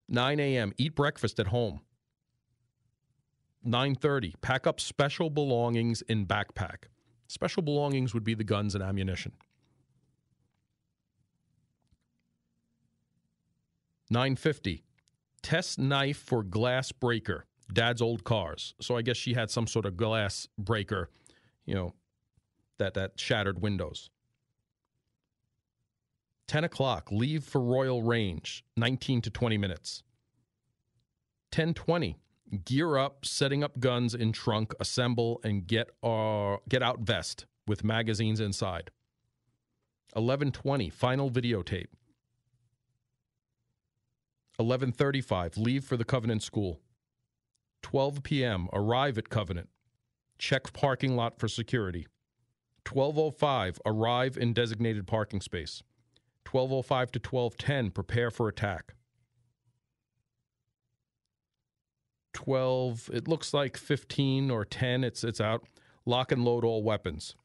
9 0.08 0.38
a.m. 0.38 0.72
Eat 0.76 0.94
breakfast 0.94 1.40
at 1.40 1.48
home. 1.48 1.80
9:30. 3.66 4.34
Pack 4.42 4.66
up 4.66 4.80
special 4.80 5.30
belongings 5.30 6.02
in 6.02 6.26
backpack. 6.26 6.84
Special 7.26 7.62
belongings 7.62 8.14
would 8.14 8.22
be 8.22 8.34
the 8.34 8.44
guns 8.44 8.74
and 8.74 8.84
ammunition. 8.84 9.32
9:50. 14.12 14.82
Test 15.42 15.78
knife 15.78 16.18
for 16.18 16.42
glass 16.42 16.92
breaker 16.92 17.46
dad's 17.72 18.02
old 18.02 18.24
cars. 18.24 18.74
So 18.80 18.96
I 18.96 19.02
guess 19.02 19.16
she 19.16 19.34
had 19.34 19.50
some 19.50 19.66
sort 19.66 19.86
of 19.86 19.96
glass 19.96 20.48
breaker, 20.58 21.10
you 21.64 21.74
know, 21.74 21.94
that 22.78 22.94
that 22.94 23.12
shattered 23.18 23.60
windows. 23.60 24.10
10 26.48 26.64
o'clock, 26.64 27.10
leave 27.10 27.42
for 27.42 27.60
Royal 27.60 28.02
Range, 28.02 28.64
19 28.76 29.20
to 29.22 29.30
20 29.30 29.58
minutes. 29.58 30.04
1020, 31.52 32.16
gear 32.64 32.96
up, 32.96 33.24
setting 33.24 33.64
up 33.64 33.80
guns 33.80 34.14
in 34.14 34.32
trunk, 34.32 34.72
assemble, 34.78 35.40
and 35.42 35.66
get, 35.66 35.90
uh, 36.02 36.56
get 36.68 36.82
out 36.82 37.00
vest 37.00 37.46
with 37.66 37.82
magazines 37.82 38.38
inside. 38.38 38.90
1120, 40.12 40.88
final 40.90 41.30
videotape. 41.30 41.88
1135, 44.58 45.58
leave 45.58 45.84
for 45.84 45.96
the 45.96 46.04
Covenant 46.04 46.42
School. 46.42 46.80
12 47.86 48.24
p.m., 48.24 48.68
arrive 48.72 49.16
at 49.16 49.28
Covenant. 49.28 49.68
Check 50.38 50.72
parking 50.72 51.14
lot 51.14 51.38
for 51.38 51.46
security. 51.46 52.08
1205, 52.84 53.80
arrive 53.86 54.36
in 54.36 54.52
designated 54.52 55.06
parking 55.06 55.40
space. 55.40 55.84
1205 56.50 57.12
to 57.12 57.18
1210, 57.20 57.92
prepare 57.92 58.32
for 58.32 58.48
attack. 58.48 58.94
12, 62.32 63.08
it 63.14 63.28
looks 63.28 63.54
like 63.54 63.76
15 63.76 64.50
or 64.50 64.64
10, 64.64 65.04
it's, 65.04 65.22
it's 65.22 65.40
out. 65.40 65.62
Lock 66.04 66.32
and 66.32 66.44
load 66.44 66.64
all 66.64 66.82
weapons. 66.82 67.36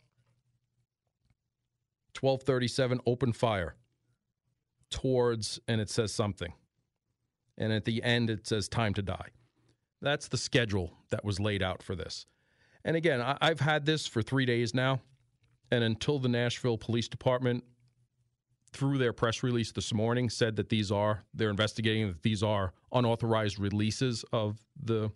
1237, 2.19 2.99
open 3.05 3.31
fire 3.31 3.75
towards, 4.89 5.59
and 5.67 5.79
it 5.79 5.91
says 5.91 6.11
something. 6.11 6.53
And 7.59 7.71
at 7.71 7.85
the 7.85 8.01
end, 8.01 8.31
it 8.31 8.47
says 8.47 8.67
time 8.67 8.95
to 8.95 9.03
die. 9.03 9.27
That's 10.01 10.27
the 10.27 10.37
schedule 10.37 10.97
that 11.11 11.23
was 11.23 11.39
laid 11.39 11.61
out 11.61 11.83
for 11.83 11.95
this. 11.95 12.25
And 12.83 12.95
again, 12.95 13.21
I, 13.21 13.37
have 13.41 13.59
had 13.59 13.85
this 13.85 14.07
for 14.07 14.21
three 14.21 14.45
days 14.45 14.73
now. 14.73 15.01
And 15.69 15.83
until 15.83 16.19
the 16.19 16.27
Nashville 16.27 16.77
Police 16.77 17.07
Department, 17.07 17.63
through 18.73 18.97
their 18.97 19.13
press 19.13 19.43
release 19.43 19.71
this 19.71 19.93
morning, 19.93 20.29
said 20.29 20.55
that 20.55 20.69
these 20.69 20.91
are, 20.91 21.23
they're 21.33 21.49
investigating 21.49 22.07
that 22.07 22.23
these 22.23 22.41
are 22.41 22.73
unauthorized 22.91 23.59
releases 23.59 24.25
of 24.33 24.59
the, 24.81 25.11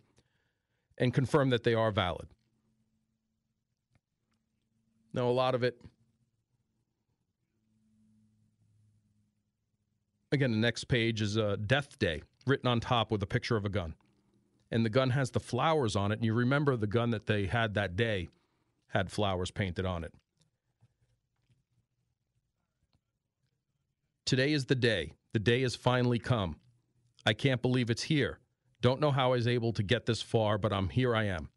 and 0.97 1.13
confirmed 1.13 1.51
that 1.51 1.63
they 1.63 1.73
are 1.73 1.91
valid. 1.91 2.27
Now, 5.13 5.27
a 5.27 5.31
lot 5.31 5.55
of 5.55 5.63
it, 5.63 5.81
again, 10.31 10.51
the 10.51 10.57
next 10.57 10.85
page 10.85 11.21
is 11.21 11.37
a 11.37 11.57
death 11.57 11.97
day 11.97 12.21
written 12.45 12.67
on 12.67 12.79
top 12.79 13.11
with 13.11 13.23
a 13.23 13.27
picture 13.27 13.55
of 13.55 13.65
a 13.65 13.69
gun. 13.69 13.95
And 14.71 14.85
the 14.85 14.89
gun 14.89 15.11
has 15.11 15.31
the 15.31 15.39
flowers 15.39 15.95
on 15.95 16.11
it. 16.11 16.15
And 16.15 16.25
you 16.25 16.33
remember 16.33 16.75
the 16.75 16.87
gun 16.87 17.11
that 17.11 17.27
they 17.27 17.45
had 17.45 17.75
that 17.75 17.95
day 17.95 18.29
had 18.87 19.11
flowers 19.11 19.51
painted 19.51 19.85
on 19.85 20.03
it. 20.03 20.13
Today 24.25 24.53
is 24.53 24.65
the 24.65 24.75
day. 24.75 25.13
The 25.33 25.39
day 25.39 25.61
has 25.61 25.75
finally 25.75 26.17
come. 26.17 26.55
I 27.25 27.33
can't 27.33 27.61
believe 27.61 27.89
it's 27.89 28.03
here. 28.03 28.39
Don't 28.81 29.01
know 29.01 29.11
how 29.11 29.33
I 29.33 29.35
was 29.37 29.47
able 29.47 29.73
to 29.73 29.83
get 29.83 30.05
this 30.05 30.21
far, 30.21 30.57
but 30.57 30.73
I'm 30.73 30.89
here 30.89 31.15
I 31.15 31.25
am. 31.25 31.49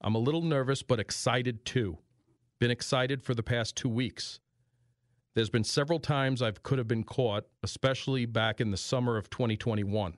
I'm 0.00 0.14
a 0.14 0.20
little 0.20 0.42
nervous, 0.42 0.82
but 0.82 1.00
excited 1.00 1.64
too. 1.64 1.98
Been 2.58 2.70
excited 2.70 3.22
for 3.22 3.34
the 3.34 3.42
past 3.42 3.76
two 3.76 3.88
weeks. 3.88 4.40
There's 5.34 5.50
been 5.50 5.64
several 5.64 5.98
times 5.98 6.40
I 6.40 6.50
could 6.52 6.78
have 6.78 6.88
been 6.88 7.04
caught, 7.04 7.44
especially 7.62 8.24
back 8.24 8.60
in 8.60 8.70
the 8.70 8.76
summer 8.76 9.16
of 9.16 9.28
2021. 9.28 10.16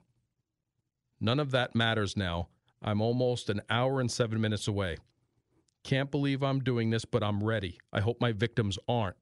None 1.21 1.39
of 1.39 1.51
that 1.51 1.75
matters 1.75 2.15
now. 2.15 2.47
I'm 2.81 3.01
almost 3.01 3.49
an 3.49 3.61
hour 3.69 3.99
and 3.99 4.09
seven 4.09 4.39
minutes 4.39 4.67
away. 4.67 4.97
Can't 5.83 6.11
believe 6.11 6.43
I'm 6.43 6.59
doing 6.59 6.89
this, 6.89 7.05
but 7.05 7.23
I'm 7.23 7.43
ready. 7.43 7.77
I 7.91 7.99
hope 7.99 8.21
my 8.21 8.31
victims 8.31 8.77
aren't. 8.87 9.17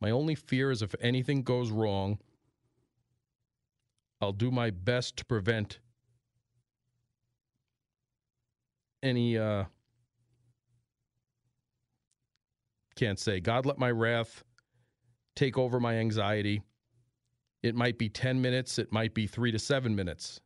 My 0.00 0.10
only 0.10 0.34
fear 0.34 0.70
is 0.70 0.82
if 0.82 0.94
anything 1.00 1.42
goes 1.42 1.70
wrong, 1.70 2.18
I'll 4.20 4.32
do 4.32 4.50
my 4.50 4.70
best 4.70 5.16
to 5.18 5.24
prevent 5.24 5.80
any 9.02 9.36
uh 9.36 9.64
can't 12.94 13.18
say 13.18 13.40
god 13.40 13.66
let 13.66 13.78
my 13.78 13.90
wrath 13.90 14.44
take 15.34 15.58
over 15.58 15.80
my 15.80 15.96
anxiety 15.96 16.62
it 17.64 17.74
might 17.74 17.98
be 17.98 18.08
10 18.08 18.40
minutes 18.40 18.78
it 18.78 18.92
might 18.92 19.12
be 19.12 19.26
3 19.26 19.50
to 19.50 19.58
7 19.58 19.96
minutes 19.96 20.40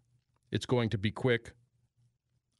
it's 0.50 0.66
going 0.66 0.88
to 0.88 0.98
be 0.98 1.10
quick 1.10 1.52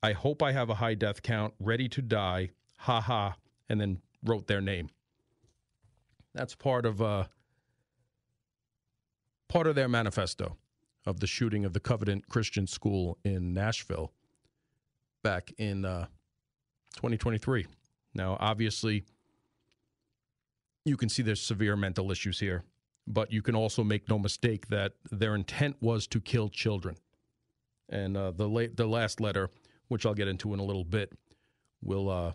i 0.03 0.13
hope 0.13 0.43
i 0.43 0.53
have 0.53 0.71
a 0.71 0.75
high 0.75 0.95
death 0.95 1.23
count 1.23 1.55
ready 1.59 1.89
to 1.89 2.03
die 2.03 2.51
ha 2.79 3.01
ha 3.01 3.37
and 3.69 3.81
then 3.81 3.99
wrote 4.25 4.47
their 4.47 4.61
name 4.61 4.89
that's 6.35 6.55
part 6.55 6.85
of 6.85 7.01
uh 7.01 7.25
part 9.49 9.67
of 9.67 9.75
their 9.75 9.89
manifesto 9.89 10.57
of 11.07 11.21
the 11.21 11.27
shooting 11.27 11.65
of 11.65 11.73
the 11.73 11.81
covenant 11.81 12.29
christian 12.29 12.67
school 12.67 13.19
in 13.25 13.53
nashville 13.55 14.13
back 15.27 15.53
in 15.59 15.85
uh, 15.85 16.07
2023. 16.95 17.67
Now, 18.15 18.37
obviously, 18.39 19.03
you 20.85 20.97
can 20.97 21.09
see 21.09 21.23
there's 21.23 21.43
severe 21.43 21.75
mental 21.75 22.13
issues 22.13 22.39
here, 22.39 22.63
but 23.09 23.33
you 23.33 23.43
can 23.43 23.57
also 23.57 23.83
make 23.83 24.09
no 24.09 24.21
mistake 24.21 24.69
that 24.69 24.93
their 25.11 25.35
intent 25.35 25.77
was 25.81 26.07
to 26.09 26.21
kill 26.21 26.49
children. 26.49 26.97
And 27.89 28.17
uh, 28.17 28.33
the 28.33 28.49
la- 28.49 28.73
the 28.75 28.87
last 28.87 29.21
letter, 29.21 29.51
which 29.89 30.07
I'll 30.07 30.15
get 30.15 30.29
into 30.29 30.53
in 30.55 30.61
a 30.61 30.65
little 30.65 30.85
bit, 30.85 31.13
will 31.83 32.09
uh, 32.11 32.33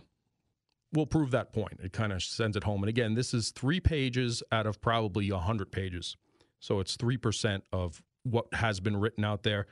will 0.93 1.05
prove 1.05 1.31
that 1.31 1.53
point. 1.53 1.79
It 1.83 1.93
kind 1.93 2.13
of 2.13 2.23
sends 2.23 2.55
it 2.55 2.63
home. 2.63 2.83
And 2.83 2.89
again, 2.89 3.13
this 3.13 3.33
is 3.33 3.51
three 3.51 3.79
pages 3.79 4.41
out 4.51 4.65
of 4.65 4.81
probably 4.81 5.29
hundred 5.29 5.71
pages, 5.71 6.15
so 6.59 6.79
it's 6.79 6.95
three 6.95 7.17
percent 7.17 7.63
of 7.73 8.01
what 8.23 8.45
has 8.53 8.79
been 8.79 8.97
written 8.97 9.25
out 9.25 9.43
there. 9.43 9.67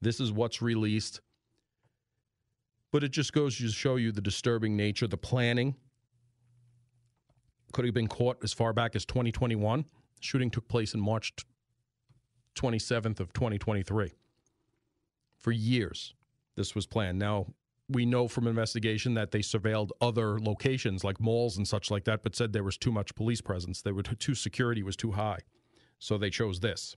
This 0.00 0.20
is 0.20 0.32
what's 0.32 0.60
released. 0.62 1.20
But 2.92 3.02
it 3.02 3.10
just 3.10 3.32
goes 3.32 3.58
to 3.58 3.68
show 3.70 3.96
you 3.96 4.12
the 4.12 4.20
disturbing 4.20 4.76
nature, 4.76 5.08
the 5.08 5.16
planning. 5.16 5.74
Could 7.72 7.86
have 7.86 7.94
been 7.94 8.06
caught 8.06 8.38
as 8.44 8.52
far 8.52 8.72
back 8.72 8.94
as 8.94 9.04
2021. 9.04 9.84
Shooting 10.20 10.48
took 10.48 10.68
place 10.68 10.94
in 10.94 11.00
March 11.00 11.32
27th 12.54 13.18
of 13.18 13.32
2023. 13.32 14.12
For 15.44 15.52
years, 15.52 16.14
this 16.56 16.74
was 16.74 16.86
planned. 16.86 17.18
Now, 17.18 17.48
we 17.90 18.06
know 18.06 18.28
from 18.28 18.46
investigation 18.46 19.12
that 19.12 19.30
they 19.30 19.40
surveilled 19.40 19.90
other 20.00 20.40
locations 20.40 21.04
like 21.04 21.20
malls 21.20 21.58
and 21.58 21.68
such 21.68 21.90
like 21.90 22.04
that, 22.04 22.22
but 22.22 22.34
said 22.34 22.54
there 22.54 22.64
was 22.64 22.78
too 22.78 22.90
much 22.90 23.14
police 23.14 23.42
presence. 23.42 23.82
They 23.82 23.92
were 23.92 24.02
too 24.02 24.34
security 24.34 24.82
was 24.82 24.96
too 24.96 25.12
high, 25.12 25.40
so 25.98 26.16
they 26.16 26.30
chose 26.30 26.60
this. 26.60 26.96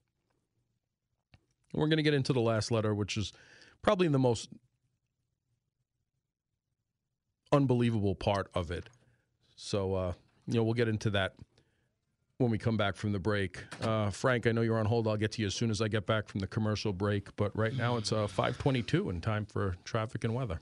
And 1.73 1.81
we're 1.81 1.89
going 1.89 1.97
to 1.97 2.03
get 2.03 2.13
into 2.13 2.31
the 2.31 2.39
last 2.39 2.71
letter, 2.71 2.95
which 2.95 3.17
is 3.17 3.33
probably 3.81 4.07
the 4.07 4.17
most 4.17 4.47
unbelievable 7.51 8.15
part 8.15 8.49
of 8.53 8.71
it. 8.71 8.87
So, 9.57 9.93
uh, 9.93 10.13
you 10.45 10.53
know, 10.53 10.63
we'll 10.63 10.73
get 10.73 10.87
into 10.87 11.09
that 11.09 11.33
when 12.37 12.51
we 12.51 12.57
come 12.57 12.77
back 12.77 12.95
from 12.95 13.11
the 13.11 13.19
break. 13.19 13.63
Uh, 13.81 14.11
Frank, 14.11 14.45
I 14.45 14.51
know 14.51 14.61
you're 14.61 14.77
on 14.77 14.85
hold. 14.85 15.07
I'll 15.07 15.17
get 15.17 15.31
to 15.33 15.41
you 15.41 15.47
as 15.47 15.55
soon 15.55 15.71
as 15.71 15.81
I 15.81 15.87
get 15.87 16.05
back 16.05 16.27
from 16.27 16.39
the 16.39 16.47
commercial 16.47 16.93
break. 16.93 17.35
But 17.35 17.55
right 17.57 17.75
now 17.75 17.97
it's 17.97 18.11
uh, 18.11 18.27
522 18.27 19.09
and 19.09 19.23
time 19.23 19.45
for 19.45 19.75
traffic 19.83 20.23
and 20.23 20.35
weather. 20.35 20.59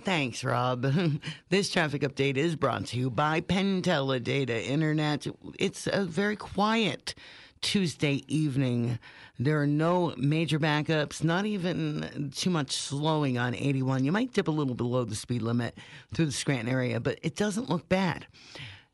Thanks, 0.00 0.42
Rob. 0.42 0.82
this 1.50 1.70
traffic 1.70 2.02
update 2.02 2.36
is 2.36 2.56
brought 2.56 2.86
to 2.86 2.98
you 2.98 3.10
by 3.10 3.42
PenTeleData 3.42 4.66
Internet. 4.66 5.26
It's 5.58 5.86
a 5.86 6.04
very 6.04 6.34
quiet 6.34 7.14
Tuesday 7.60 8.24
evening. 8.26 8.98
There 9.38 9.60
are 9.60 9.66
no 9.66 10.14
major 10.16 10.58
backups, 10.58 11.22
not 11.22 11.44
even 11.44 12.32
too 12.34 12.50
much 12.50 12.72
slowing 12.72 13.36
on 13.36 13.54
81. 13.54 14.04
You 14.04 14.12
might 14.12 14.32
dip 14.32 14.48
a 14.48 14.50
little 14.50 14.74
below 14.74 15.04
the 15.04 15.14
speed 15.14 15.42
limit 15.42 15.76
through 16.14 16.26
the 16.26 16.32
Scranton 16.32 16.68
area, 16.68 17.00
but 17.00 17.18
it 17.22 17.36
doesn't 17.36 17.68
look 17.68 17.88
bad. 17.88 18.26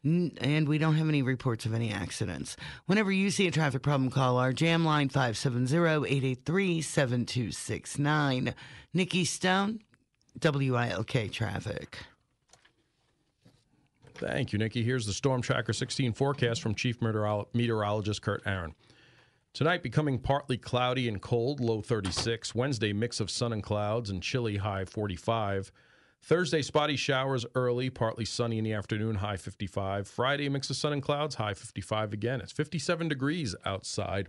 And 0.02 0.66
we 0.66 0.78
don't 0.78 0.94
have 0.94 1.08
any 1.08 1.20
reports 1.20 1.66
of 1.66 1.74
any 1.74 1.90
accidents. 1.90 2.56
Whenever 2.86 3.12
you 3.12 3.30
see 3.30 3.46
a 3.46 3.50
traffic 3.50 3.82
problem, 3.82 4.10
call 4.10 4.38
our 4.38 4.52
jam 4.52 4.84
line 4.84 5.10
570 5.10 5.76
883 5.76 6.80
7269. 6.80 8.54
Nikki 8.94 9.24
Stone, 9.26 9.80
WILK 10.42 11.30
Traffic. 11.30 11.98
Thank 14.14 14.52
you, 14.52 14.58
Nikki. 14.58 14.82
Here's 14.82 15.06
the 15.06 15.12
Storm 15.12 15.42
Tracker 15.42 15.72
16 15.72 16.12
forecast 16.12 16.62
from 16.62 16.74
Chief 16.74 16.98
Meteorologist 17.00 18.22
Kurt 18.22 18.42
Aaron. 18.46 18.74
Tonight 19.52 19.82
becoming 19.82 20.18
partly 20.18 20.56
cloudy 20.56 21.08
and 21.08 21.20
cold, 21.20 21.60
low 21.60 21.82
36. 21.82 22.54
Wednesday, 22.54 22.92
mix 22.92 23.18
of 23.20 23.30
sun 23.30 23.52
and 23.52 23.62
clouds 23.62 24.08
and 24.08 24.22
chilly, 24.22 24.58
high 24.58 24.84
45. 24.84 25.72
Thursday, 26.22 26.62
spotty 26.62 26.96
showers 26.96 27.46
early, 27.54 27.90
partly 27.90 28.24
sunny 28.24 28.58
in 28.58 28.64
the 28.64 28.74
afternoon, 28.74 29.16
high 29.16 29.36
55. 29.36 30.06
Friday, 30.06 30.48
mix 30.48 30.68
of 30.70 30.76
sun 30.76 30.92
and 30.92 31.02
clouds, 31.02 31.36
high 31.36 31.54
55 31.54 32.12
again. 32.12 32.40
It's 32.40 32.52
57 32.52 33.08
degrees 33.08 33.56
outside 33.64 34.28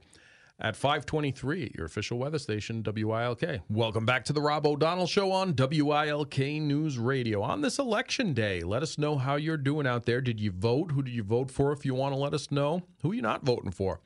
at 0.60 0.76
523, 0.76 1.64
at 1.66 1.76
your 1.76 1.86
official 1.86 2.18
weather 2.18 2.40
station, 2.40 2.84
WILK. 2.84 3.62
Welcome 3.70 4.06
back 4.06 4.24
to 4.26 4.34
the 4.34 4.42
Rob 4.42 4.66
O'Donnell 4.66 5.08
Show 5.08 5.32
on 5.32 5.54
WILK 5.54 6.38
News 6.62 6.98
Radio. 6.98 7.42
On 7.42 7.62
this 7.62 7.78
election 7.78 8.34
day, 8.34 8.62
let 8.62 8.84
us 8.84 8.98
know 8.98 9.18
how 9.18 9.36
you're 9.36 9.58
doing 9.58 9.86
out 9.86 10.06
there. 10.06 10.22
Did 10.22 10.40
you 10.40 10.52
vote? 10.52 10.92
Who 10.92 11.02
did 11.02 11.14
you 11.14 11.24
vote 11.24 11.52
for? 11.52 11.72
If 11.72 11.86
you 11.86 11.94
want 11.94 12.14
to 12.14 12.20
let 12.20 12.34
us 12.34 12.52
know, 12.52 12.84
who 13.02 13.12
are 13.12 13.16
you 13.16 13.22
not 13.22 13.44
voting 13.44 13.72
for? 13.72 14.00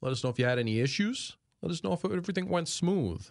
Let 0.00 0.12
us 0.12 0.22
know 0.22 0.30
if 0.30 0.38
you 0.38 0.44
had 0.44 0.58
any 0.58 0.80
issues. 0.80 1.36
Let 1.62 1.72
us 1.72 1.82
know 1.82 1.92
if 1.92 2.04
everything 2.04 2.48
went 2.48 2.68
smooth. 2.68 3.26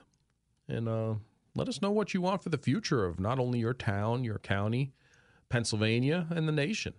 And 0.67 0.89
uh, 0.89 1.15
let 1.57 1.67
us 1.67 1.81
know 1.81 1.91
what 1.91 2.13
you 2.13 2.21
want 2.21 2.41
for 2.43 2.49
the 2.49 2.57
future 2.57 3.05
of 3.05 3.19
not 3.19 3.39
only 3.39 3.57
your 3.59 3.73
town, 3.73 4.23
your 4.23 4.37
county, 4.37 4.93
Pennsylvania, 5.49 6.27
and 6.29 6.47
the 6.47 6.51
nation. 6.51 6.93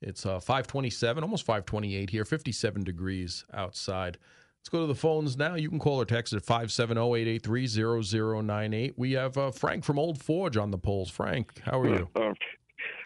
It's 0.00 0.24
uh, 0.24 0.40
527, 0.40 1.22
almost 1.22 1.44
528 1.44 2.08
here, 2.10 2.24
57 2.24 2.84
degrees 2.84 3.44
outside. 3.52 4.16
Let's 4.60 4.70
go 4.70 4.80
to 4.80 4.86
the 4.86 4.94
phones 4.94 5.36
now. 5.36 5.56
You 5.56 5.68
can 5.68 5.78
call 5.78 6.00
or 6.00 6.06
text 6.06 6.32
at 6.32 6.42
570-883-0098. 6.42 8.94
We 8.96 9.12
have 9.12 9.36
uh, 9.36 9.52
Frank 9.52 9.84
from 9.84 9.98
Old 9.98 10.22
Forge 10.22 10.56
on 10.56 10.70
the 10.70 10.78
polls. 10.78 11.10
Frank, 11.10 11.60
how 11.62 11.80
are 11.80 11.88
you? 11.88 12.08
Uh, 12.16 12.32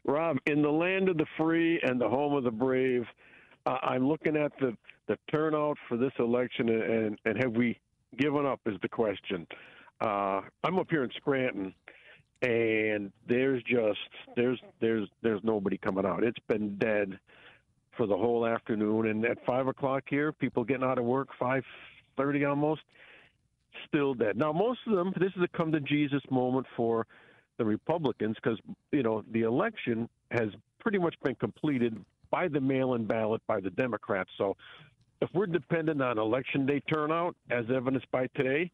Rob, 0.05 0.37
in 0.47 0.63
the 0.63 0.71
land 0.71 1.09
of 1.09 1.19
the 1.19 1.27
free 1.37 1.81
and 1.83 2.01
the 2.01 2.09
home 2.09 2.35
of 2.35 2.45
the 2.45 2.51
brave, 2.51 3.05
uh, 3.67 3.79
I'm 3.83 4.09
looking 4.09 4.37
at 4.37 4.53
the, 4.61 4.77
the 5.07 5.19
turnout 5.31 5.77
for 5.89 5.97
this 5.97 6.13
election, 6.19 6.69
and, 6.69 7.19
and 7.25 7.43
have 7.43 7.53
we 7.53 7.81
given 8.19 8.45
up 8.47 8.61
is 8.67 8.77
the 8.83 8.89
question. 8.89 9.47
Uh, 10.01 10.41
I'm 10.65 10.79
up 10.79 10.87
here 10.91 11.05
in 11.05 11.11
Scranton, 11.17 11.75
and 12.43 13.13
there's 13.29 13.63
just 13.65 13.99
there's 14.35 14.59
there's 14.81 15.09
there's 15.23 15.43
nobody 15.45 15.77
coming 15.77 16.07
out. 16.07 16.25
It's 16.25 16.39
been 16.49 16.77
dead 16.77 17.19
for 17.97 18.07
the 18.07 18.17
whole 18.17 18.47
afternoon. 18.47 19.09
And 19.09 19.25
at 19.27 19.45
five 19.45 19.67
o'clock 19.67 20.05
here, 20.09 20.33
people 20.33 20.65
getting 20.65 20.85
out 20.85 20.99
of 20.99 21.05
work, 21.05 21.29
five 21.39 21.65
thirty 22.17 22.45
almost, 22.45 22.81
still 23.87 24.15
dead. 24.15 24.37
Now, 24.37 24.53
most 24.53 24.81
of 24.87 24.97
them, 24.97 25.13
this 25.19 25.33
is 25.37 25.43
a 25.43 25.49
come 25.57 25.71
to 25.73 25.81
Jesus 25.81 26.23
moment 26.31 26.67
for 26.77 27.07
the 27.59 27.65
Republicans 27.65 28.37
because 28.43 28.59
you 28.93 29.03
know 29.03 29.23
the 29.33 29.43
election 29.43 30.09
has 30.31 30.49
pretty 30.79 30.99
much 30.99 31.15
been 31.23 31.35
completed 31.35 32.03
by 32.31 32.49
the 32.49 32.61
mail-in 32.61 33.05
ballot 33.05 33.43
by 33.47 33.61
the 33.61 33.71
Democrats. 33.71 34.31
So, 34.39 34.57
if 35.21 35.29
we're 35.35 35.47
dependent 35.47 36.01
on 36.01 36.17
election 36.17 36.65
day 36.65 36.81
turnout, 36.81 37.37
as 37.51 37.67
evidenced 37.75 38.11
by 38.11 38.29
today, 38.35 38.71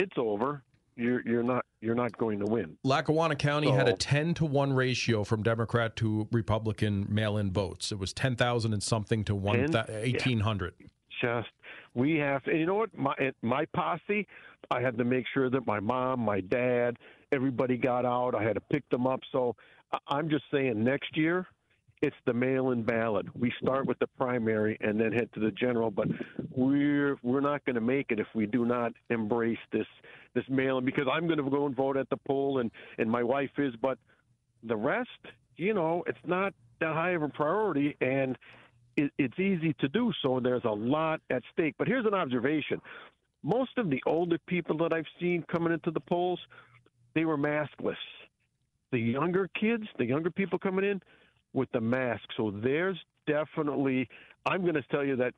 it's 0.00 0.16
over. 0.18 0.62
you're 0.96 1.22
you're 1.26 1.42
not 1.42 1.64
you're 1.80 1.94
not 1.94 2.16
going 2.18 2.38
to 2.40 2.46
win. 2.46 2.76
Lackawanna 2.84 3.36
County 3.36 3.70
had 3.70 3.88
a 3.88 3.94
10 3.94 4.34
to 4.34 4.44
1 4.44 4.72
ratio 4.72 5.24
from 5.24 5.42
Democrat 5.42 5.96
to 5.96 6.28
Republican 6.30 7.06
mail 7.08 7.38
in 7.38 7.50
votes. 7.52 7.90
It 7.90 7.98
was 7.98 8.12
10,000 8.12 8.72
and 8.72 8.82
something 8.82 9.24
to 9.24 9.34
one 9.34 9.56
Ten? 9.60 9.70
thou- 9.70 9.84
1,800. 9.88 10.74
Just 11.22 11.48
we 11.94 12.16
have, 12.16 12.42
and 12.46 12.58
you 12.58 12.66
know 12.66 12.74
what? 12.74 12.96
My 12.96 13.14
my 13.42 13.64
posse, 13.74 14.26
I 14.70 14.80
had 14.80 14.96
to 14.98 15.04
make 15.04 15.26
sure 15.34 15.50
that 15.50 15.66
my 15.66 15.80
mom, 15.80 16.20
my 16.20 16.40
dad, 16.40 16.96
everybody 17.32 17.76
got 17.76 18.04
out. 18.04 18.34
I 18.34 18.42
had 18.42 18.54
to 18.54 18.60
pick 18.60 18.88
them 18.90 19.06
up. 19.06 19.20
So 19.32 19.54
I'm 20.08 20.30
just 20.30 20.44
saying, 20.52 20.82
next 20.82 21.16
year, 21.16 21.46
it's 22.02 22.16
the 22.24 22.32
mail-in 22.32 22.82
ballot. 22.82 23.26
We 23.36 23.52
start 23.62 23.86
with 23.86 23.98
the 23.98 24.06
primary 24.06 24.78
and 24.80 24.98
then 24.98 25.12
head 25.12 25.28
to 25.34 25.40
the 25.40 25.50
general. 25.50 25.90
But 25.90 26.08
we're 26.54 27.18
we're 27.22 27.40
not 27.40 27.64
going 27.64 27.74
to 27.74 27.80
make 27.80 28.06
it 28.10 28.18
if 28.18 28.26
we 28.34 28.46
do 28.46 28.64
not 28.64 28.92
embrace 29.10 29.58
this 29.72 29.86
this 30.34 30.44
mail-in 30.48 30.84
because 30.84 31.06
I'm 31.12 31.26
going 31.26 31.42
to 31.42 31.50
go 31.50 31.66
and 31.66 31.76
vote 31.76 31.96
at 31.96 32.08
the 32.08 32.16
poll, 32.16 32.58
and 32.58 32.70
and 32.98 33.10
my 33.10 33.22
wife 33.22 33.50
is, 33.58 33.74
but 33.82 33.98
the 34.62 34.76
rest, 34.76 35.08
you 35.56 35.74
know, 35.74 36.02
it's 36.06 36.18
not 36.24 36.54
that 36.80 36.94
high 36.94 37.10
of 37.10 37.22
a 37.22 37.28
priority, 37.28 37.96
and 38.00 38.36
it, 38.96 39.10
it's 39.18 39.38
easy 39.38 39.74
to 39.80 39.88
do 39.88 40.12
so. 40.22 40.40
There's 40.40 40.64
a 40.64 40.70
lot 40.70 41.20
at 41.30 41.42
stake. 41.52 41.74
But 41.78 41.86
here's 41.86 42.06
an 42.06 42.14
observation: 42.14 42.80
most 43.42 43.76
of 43.76 43.90
the 43.90 44.02
older 44.06 44.38
people 44.46 44.78
that 44.78 44.92
I've 44.94 45.06
seen 45.20 45.44
coming 45.50 45.72
into 45.72 45.90
the 45.90 46.00
polls, 46.00 46.40
they 47.14 47.26
were 47.26 47.36
maskless. 47.36 47.96
The 48.90 48.98
younger 48.98 49.48
kids, 49.60 49.84
the 49.98 50.04
younger 50.06 50.30
people 50.30 50.58
coming 50.58 50.84
in 50.84 51.00
with 51.52 51.70
the 51.72 51.80
mask. 51.80 52.24
So 52.36 52.50
there's 52.50 52.98
definitely. 53.26 54.08
I'm 54.46 54.62
going 54.62 54.74
to 54.74 54.82
tell 54.90 55.04
you 55.04 55.16
that 55.16 55.34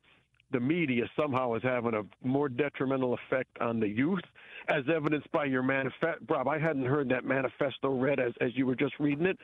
the 0.51 0.59
media 0.59 1.03
somehow 1.19 1.55
is 1.55 1.63
having 1.63 1.93
a 1.95 2.03
more 2.25 2.47
detrimental 2.47 3.15
effect 3.15 3.57
on 3.59 3.79
the 3.79 3.87
youth, 3.87 4.21
as 4.69 4.83
evidenced 4.93 5.29
by 5.31 5.45
your 5.45 5.63
manifesto. 5.63 6.19
Rob, 6.29 6.47
I 6.47 6.59
hadn't 6.59 6.85
heard 6.85 7.09
that 7.09 7.25
manifesto 7.25 7.89
read 7.89 8.19
as, 8.19 8.33
as 8.39 8.51
you 8.55 8.65
were 8.65 8.75
just 8.75 8.93
reading 8.99 9.25
it. 9.25 9.37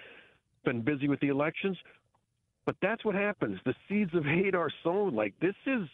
Been 0.63 0.81
busy 0.81 1.07
with 1.07 1.19
the 1.19 1.29
elections, 1.29 1.77
but 2.65 2.75
that's 2.81 3.03
what 3.03 3.15
happens. 3.15 3.59
The 3.65 3.73
seeds 3.87 4.13
of 4.13 4.23
hate 4.23 4.55
are 4.55 4.69
sown. 4.83 5.15
Like 5.15 5.33
this 5.41 5.55
is 5.65 5.87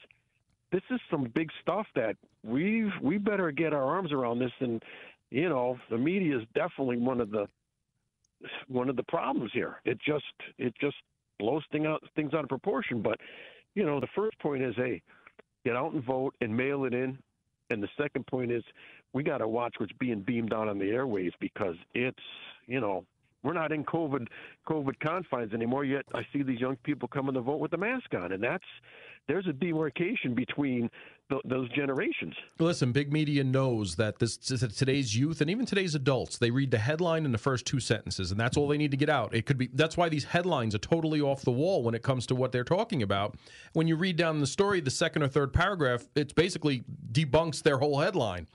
this 0.72 0.82
is 0.92 1.00
some 1.10 1.32
big 1.34 1.50
stuff 1.62 1.88
that 1.96 2.18
we've 2.44 2.92
we 3.02 3.18
better 3.18 3.52
get 3.52 3.74
our 3.74 3.84
arms 3.84 4.12
around 4.12 4.40
this. 4.40 4.52
And 4.60 4.84
you 5.32 5.50
know, 5.50 5.78
the 5.90 5.98
media 5.98 6.38
is 6.38 6.44
definitely 6.54 6.98
one 6.98 7.22
of 7.22 7.32
the 7.32 7.48
one 8.68 8.90
of 8.90 8.96
the 8.96 9.04
problems 9.04 9.52
here. 9.54 9.82
It 9.86 9.98
just 10.06 10.24
it 10.58 10.74
just 10.80 10.96
blows 11.40 11.64
thing 11.72 11.86
out 11.86 12.04
things 12.16 12.34
out 12.34 12.44
of 12.44 12.50
proportion. 12.50 13.02
But 13.02 13.20
you 13.74 13.86
know, 13.86 14.00
the 14.00 14.08
first 14.16 14.38
point 14.40 14.64
is, 14.64 14.74
hey, 14.76 15.02
get 15.66 15.76
out 15.76 15.94
and 15.94 16.04
vote 16.04 16.34
and 16.42 16.56
mail 16.56 16.86
it 16.86 16.94
in. 16.94 17.18
And 17.72 17.82
the 17.82 17.90
second 17.98 18.28
point 18.28 18.52
is, 18.52 18.64
we 19.14 19.24
got 19.24 19.40
to 19.40 19.48
watch 19.48 19.76
what's 19.80 19.92
being 20.00 20.22
beamed 20.22 20.54
out 20.54 20.68
on 20.68 20.78
the 20.78 20.92
airways 20.92 21.32
because 21.40 21.76
it's, 21.96 22.18
you 22.68 22.80
know, 22.80 23.06
we're 23.46 23.54
not 23.54 23.72
in 23.72 23.84
COVID 23.86 24.28
COVID 24.68 25.00
confines 25.00 25.54
anymore. 25.54 25.86
Yet 25.86 26.06
I 26.14 26.26
see 26.34 26.44
these 26.44 26.60
young 26.60 26.76
people 26.78 27.08
coming 27.08 27.36
to 27.36 27.42
vote 27.42 27.60
with 27.60 27.72
the 27.72 27.78
mask 27.78 28.14
on, 28.14 28.32
and 28.32 28.44
that's 28.44 28.66
there's 29.28 29.48
a 29.48 29.54
demarcation 29.54 30.36
between 30.36 30.90
th- 31.30 31.42
those 31.46 31.70
generations. 31.70 32.36
Listen, 32.60 32.92
big 32.92 33.12
media 33.12 33.44
knows 33.44 33.96
that 33.96 34.20
this 34.20 34.38
today's 34.38 35.16
youth 35.16 35.42
and 35.42 35.50
even 35.50 35.66
today's 35.66 35.96
adults, 35.96 36.38
they 36.38 36.52
read 36.52 36.72
the 36.72 36.78
headline 36.78 37.26
in 37.26 37.32
the 37.32 37.38
first 37.38 37.66
two 37.66 37.80
sentences, 37.80 38.32
and 38.32 38.40
that's 38.40 38.58
all 38.58 38.68
they 38.68 38.78
need 38.78 38.92
to 38.92 38.98
get 38.98 39.10
out. 39.10 39.34
It 39.34 39.46
could 39.46 39.58
be 39.58 39.70
that's 39.74 39.98
why 39.98 40.10
these 40.10 40.26
headlines 40.26 40.76
are 40.76 40.80
totally 40.80 41.22
off 41.22 41.42
the 41.42 41.52
wall 41.52 41.84
when 41.84 41.96
it 41.96 42.04
comes 42.04 42.26
to 42.28 42.36
what 42.36 42.52
they're 42.52 42.64
talking 42.64 43.02
about. 43.02 43.36
When 43.74 43.88
you 43.88 43.96
read 43.96 44.16
down 44.16 44.40
the 44.40 44.48
story, 44.48 44.82
the 44.82 44.92
second 44.92 45.24
or 45.24 45.28
third 45.28 45.54
paragraph, 45.54 46.06
it 46.16 46.36
basically 46.36 46.84
debunks 47.12 47.64
their 47.64 47.78
whole 47.78 48.00
headline. 48.00 48.48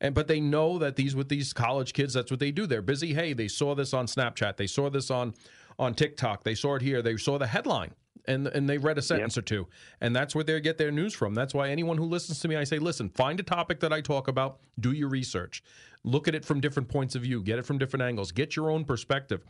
And 0.00 0.14
but 0.14 0.28
they 0.28 0.40
know 0.40 0.78
that 0.78 0.96
these 0.96 1.16
with 1.16 1.28
these 1.28 1.52
college 1.52 1.92
kids, 1.92 2.14
that's 2.14 2.30
what 2.30 2.40
they 2.40 2.50
do. 2.50 2.66
They're 2.66 2.82
busy. 2.82 3.14
Hey, 3.14 3.32
they 3.32 3.48
saw 3.48 3.74
this 3.74 3.92
on 3.92 4.06
Snapchat, 4.06 4.56
they 4.56 4.66
saw 4.66 4.90
this 4.90 5.10
on 5.10 5.34
on 5.78 5.94
TikTok, 5.94 6.44
they 6.44 6.54
saw 6.54 6.74
it 6.74 6.82
here, 6.82 7.02
they 7.02 7.16
saw 7.16 7.38
the 7.38 7.46
headline 7.46 7.94
and 8.28 8.46
and 8.48 8.68
they 8.68 8.78
read 8.78 8.98
a 8.98 9.02
sentence 9.02 9.36
or 9.36 9.42
two, 9.42 9.66
and 10.00 10.14
that's 10.14 10.34
where 10.34 10.44
they 10.44 10.60
get 10.60 10.78
their 10.78 10.92
news 10.92 11.14
from. 11.14 11.34
That's 11.34 11.54
why 11.54 11.70
anyone 11.70 11.96
who 11.96 12.04
listens 12.04 12.38
to 12.40 12.48
me, 12.48 12.56
I 12.56 12.64
say, 12.64 12.78
listen, 12.78 13.08
find 13.08 13.40
a 13.40 13.42
topic 13.42 13.80
that 13.80 13.92
I 13.92 14.00
talk 14.00 14.28
about, 14.28 14.58
do 14.78 14.92
your 14.92 15.08
research, 15.08 15.62
look 16.04 16.28
at 16.28 16.34
it 16.34 16.44
from 16.44 16.60
different 16.60 16.88
points 16.88 17.14
of 17.14 17.22
view, 17.22 17.42
get 17.42 17.58
it 17.58 17.66
from 17.66 17.78
different 17.78 18.02
angles, 18.02 18.30
get 18.30 18.54
your 18.54 18.70
own 18.70 18.84
perspective. 18.84 19.44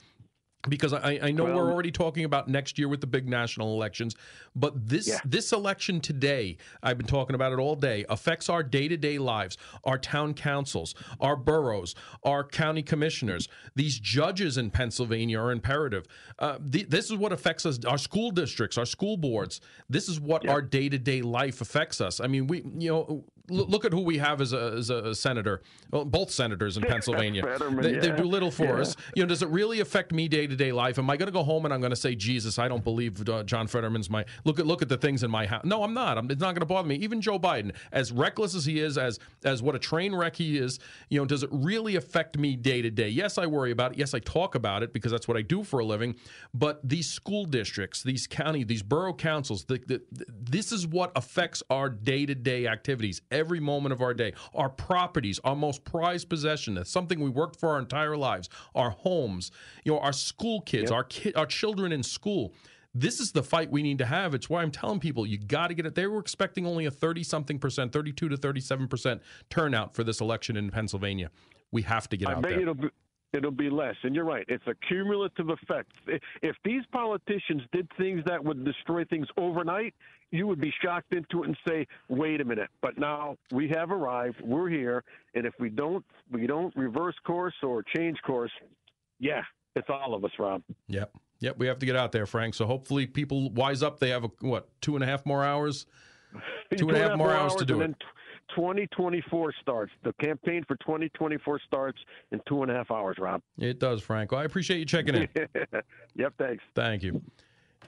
Because 0.68 0.92
I, 0.92 1.21
I 1.23 1.31
know 1.31 1.44
Well- 1.44 1.55
we're 1.57 1.71
already 1.73 1.92
talking 1.92 2.25
about 2.25 2.49
next 2.49 2.79
year 2.79 2.88
with 2.88 3.01
the 3.01 3.07
big 3.07 3.29
national 3.29 3.75
elections, 3.75 4.16
but 4.57 4.88
this 4.88 5.07
Yeah. 5.07 5.21
this 5.25 5.53
election 5.53 6.01
today, 6.01 6.57
I've 6.83 6.99
been 6.99 7.07
talking 7.07 7.35
about 7.35 7.53
it 7.53 7.61
all 7.61 7.77
day, 7.77 8.05
affects 8.09 8.49
our 8.49 8.64
day 8.64 8.88
to 8.88 8.97
day 8.97 9.18
lives, 9.18 9.57
our 9.85 9.99
town 9.99 10.35
councils, 10.35 10.97
our 11.21 11.37
boroughs, 11.37 11.94
our 12.25 12.42
county 12.42 12.83
commissioners. 12.83 13.49
These 13.77 14.01
judges 14.01 14.59
in 14.59 14.71
Pennsylvania 14.73 15.38
are 15.38 15.53
imperative. 15.53 16.07
Uh, 16.40 16.59
the, 16.61 16.83
this 16.83 17.09
is 17.09 17.16
what 17.16 17.33
affects 17.33 17.64
us, 17.64 17.79
our 17.85 17.99
school 17.99 18.33
districts, 18.33 18.77
our 18.77 18.87
school 18.87 19.16
boards. 19.16 19.61
This 19.88 20.09
is 20.09 20.18
what 20.18 20.49
our 20.49 20.61
day 20.61 20.88
to 20.88 20.99
day 20.99 21.23
life 21.23 21.61
affects 21.61 22.01
us. 22.01 22.18
I 22.21 22.27
mean, 22.27 22.49
we, 22.49 22.62
you 22.77 22.90
know, 22.90 23.25
look 23.49 23.85
at 23.85 23.93
who 23.93 24.01
we 24.01 24.19
have 24.19 24.41
as 24.41 24.53
a, 24.53 24.75
as 24.79 24.91
a 24.91 25.15
senator, 25.15 25.63
well, 25.91 26.05
both 26.05 26.31
senators 26.31 26.77
in 26.77 26.83
Pennsylvania. 26.89 27.43
They, 27.83 27.95
they 27.99 28.11
do 28.17 28.25
little 28.25 28.51
for 28.51 28.65
Yeah. 28.65 28.81
us. 28.83 28.97
You 29.15 29.23
know, 29.23 29.29
does 29.29 29.43
it 29.43 29.49
really 29.49 29.81
affect 29.81 30.13
me 30.13 30.29
day 30.29 30.47
to 30.47 30.57
day 30.57 30.73
life? 30.73 30.99
Am 30.99 31.09
I 31.11 31.17
going 31.17 31.27
to 31.29 31.33
go 31.33 31.43
home 31.43 31.65
and 31.65 31.73
I'm 31.75 31.81
going 31.81 31.91
to 31.91 31.97
say, 31.97 32.15
Jesus, 32.15 32.59
I 32.59 32.69
don't 32.69 32.85
believe 32.85 33.29
uh, 33.29 33.43
John 33.45 33.67
Fetterman's 33.67 34.11
my 34.11 34.25
look 34.45 34.59
at 34.59 34.67
look 34.67 34.83
at 34.83 34.89
the 34.89 34.97
things 34.97 35.23
in 35.23 35.31
my 35.31 35.47
house? 35.47 35.65
No, 35.65 35.83
I'm 35.83 35.95
not. 35.95 36.19
I'm, 36.19 36.31
it's 36.31 36.41
not 36.41 36.55
going 36.55 36.61
to 36.61 36.67
bother 36.67 36.89
me. 36.89 36.97
Even 36.97 37.21
Joe 37.21 37.39
Biden, 37.39 37.73
as 37.93 38.13
reckless 38.13 38.55
as 38.55 38.65
he 38.65 38.81
is, 38.81 38.99
as 38.99 39.19
as 39.45 39.63
what 39.63 39.75
a 39.75 39.79
train 39.79 40.15
wreck 40.15 40.37
he 40.37 40.59
is, 40.59 40.79
you 41.09 41.19
know, 41.21 41.25
does 41.25 41.43
it 41.43 41.49
really 41.53 41.97
affect 41.97 42.39
me 42.39 42.57
day 42.57 42.83
to 42.83 42.91
day? 42.91 43.09
Yes, 43.09 43.39
I 43.39 43.47
worry 43.47 43.71
about 43.71 43.93
it. 43.93 43.99
Yes, 43.99 44.15
I 44.15 44.19
talk 44.21 44.55
about 44.55 44.83
it 44.83 44.93
because 44.93 45.11
that's 45.13 45.27
what 45.29 45.37
I 45.37 45.43
do 45.43 45.63
for 45.65 45.81
a 45.81 45.85
living. 45.85 46.17
But 46.55 46.87
these 46.89 47.09
school 47.09 47.45
districts, 47.45 48.03
these 48.03 48.27
county, 48.27 48.65
these 48.65 48.83
borough 48.83 49.15
councils, 49.15 49.65
the, 49.65 49.79
the, 49.87 50.03
this 50.29 50.73
is 50.73 50.87
what 50.87 51.13
affects 51.17 51.63
our 51.71 51.89
day 51.89 52.27
to 52.27 52.35
day 52.35 52.67
activities, 52.67 53.21
every 53.38 53.61
moment 53.61 53.92
of 53.92 54.03
our 54.03 54.12
day. 54.12 54.35
Our 54.55 54.68
properties, 54.68 55.40
our 55.44 55.57
most 55.57 55.85
prized 55.85 56.29
possession, 56.29 56.74
that's 56.74 56.90
something 56.90 57.20
we 57.20 57.31
worked 57.31 57.59
for 57.59 57.70
our 57.70 57.79
entire 57.79 58.16
lives. 58.16 58.48
Our 58.74 58.90
homes, 58.90 59.51
you 59.85 59.92
know, 59.92 60.01
our 60.01 60.12
school 60.12 60.61
kids, 60.61 60.90
our 60.90 61.05
ki- 61.05 61.35
our 61.35 61.46
children 61.46 61.92
in 61.92 62.03
school. 62.03 62.53
This 62.94 63.20
is 63.20 63.33
the 63.33 63.42
fight 63.42 63.70
we 63.70 63.83
need 63.83 63.98
to 63.98 64.07
have. 64.07 64.35
It's 64.35 64.51
why 64.51 64.62
I'm 64.62 64.70
telling 64.70 64.98
people 64.98 65.27
you 65.27 65.38
got 65.38 65.68
to 65.68 65.74
get 65.74 65.87
it. 65.87 65.94
They 65.94 66.07
were 66.07 66.18
expecting 66.18 66.66
only 66.66 66.87
a 66.87 66.90
30 66.90 67.22
something 67.22 67.59
percent, 67.59 67.92
32 67.92 68.29
to 68.31 68.37
37 68.37 68.88
percent 68.88 69.22
turnout 69.51 69.94
for 69.94 70.03
this 70.03 70.20
election 70.20 70.57
in 70.57 70.70
Pennsylvania. 70.70 71.31
We 71.70 71.83
have 71.83 72.09
to 72.09 72.16
get 72.16 72.29
I 72.29 72.33
out 72.33 72.42
there. 72.42 72.74
be 72.74 72.88
it'll 73.33 73.51
be 73.51 73.71
less. 73.71 73.95
And 74.03 74.14
you're 74.14 74.25
right; 74.25 74.45
it's 74.49 74.67
a 74.67 74.75
cumulative 74.88 75.49
effect. 75.49 75.93
If 76.43 76.57
these 76.64 76.83
politicians 76.93 77.62
did 77.73 77.88
things 77.99 78.23
that 78.27 78.43
would 78.43 78.64
destroy 78.64 79.05
things 79.05 79.27
overnight, 79.37 79.95
you 80.31 80.47
would 80.47 80.61
be 80.61 80.73
shocked 80.83 81.14
into 81.14 81.43
it 81.43 81.49
and 81.49 81.57
say, 81.67 81.87
"Wait 82.09 82.41
a 82.41 82.45
minute!" 82.45 82.71
But 82.83 82.99
now 82.99 83.37
we 83.53 83.69
have 83.69 83.91
arrived. 83.91 84.41
We're 84.43 84.69
here, 84.69 85.05
and 85.35 85.47
if 85.47 85.55
we 85.59 85.71
don't 85.71 86.05
we 86.31 86.47
don't 86.47 86.75
reverse 86.77 87.17
course 87.25 87.55
or 87.62 87.83
change 87.83 88.19
course, 88.23 88.53
yeah, 89.19 89.43
it's 89.75 89.88
all 89.88 90.14
of 90.14 90.25
us, 90.25 90.33
Rob. 90.38 90.62
Yep. 90.88 91.12
Yep. 91.41 91.59
We 91.59 91.67
have 91.69 91.79
to 91.79 91.87
get 91.87 91.97
out 91.97 92.12
there, 92.12 92.27
Frank. 92.27 92.55
So 92.55 92.67
hopefully 92.67 93.07
people 93.07 93.51
wise 93.51 93.83
up. 93.83 94.01
They 94.01 94.11
have 94.11 94.25
a, 94.25 94.31
what 94.41 94.69
two 94.81 94.97
and 94.97 95.05
a 95.05 95.07
half 95.07 95.25
more 95.25 95.45
hours. 95.45 95.87
Two 96.77 96.88
and 96.88 96.97
a 96.99 97.01
half 97.01 97.17
more 97.17 97.33
hours 97.33 97.55
to 97.55 97.64
do 97.64 97.77
it. 97.77 97.87
then 97.87 97.97
2024 98.55 99.55
starts. 99.61 99.93
The 100.05 100.13
campaign 100.15 100.65
for 100.67 100.77
2024 100.77 101.61
starts 101.67 101.99
in 102.33 102.41
two 102.49 102.63
and 102.63 102.71
a 102.71 102.75
half 102.75 102.91
hours, 102.91 103.17
Rob. 103.19 103.43
It 103.59 103.79
does, 103.79 104.03
Frank. 104.03 104.33
Well, 104.33 104.41
I 104.41 104.45
appreciate 104.45 104.79
you 104.79 104.85
checking 104.85 105.15
in. 105.15 105.29
yep, 106.15 106.35
thanks. 106.39 106.63
Thank 106.75 107.03
you. 107.03 107.23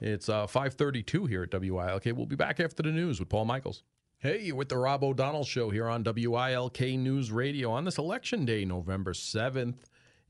It's 0.01 0.29
uh, 0.29 0.47
532 0.47 1.27
here 1.27 1.43
at 1.43 1.53
WILK. 1.53 2.05
We'll 2.07 2.27
be 2.27 2.37
back 2.37 2.61
after 2.61 2.83
the 2.83 2.91
news 2.91 3.21
with 3.21 3.29
Paul 3.29 3.45
Michaels. 3.45 3.83
Hey, 4.19 4.43
you're 4.43 4.57
with 4.57 4.69
the 4.69 4.77
Rob 4.77 5.03
O'Donnell 5.03 5.45
Show 5.45 5.71
here 5.71 5.89
on 5.89 6.05
WILK 6.05 6.81
News 6.99 7.33
Radio 7.33 7.71
on 7.71 7.85
this 7.85 7.99
election 7.99 8.45
day, 8.45 8.65
November 8.65 9.13
7th. 9.13 9.77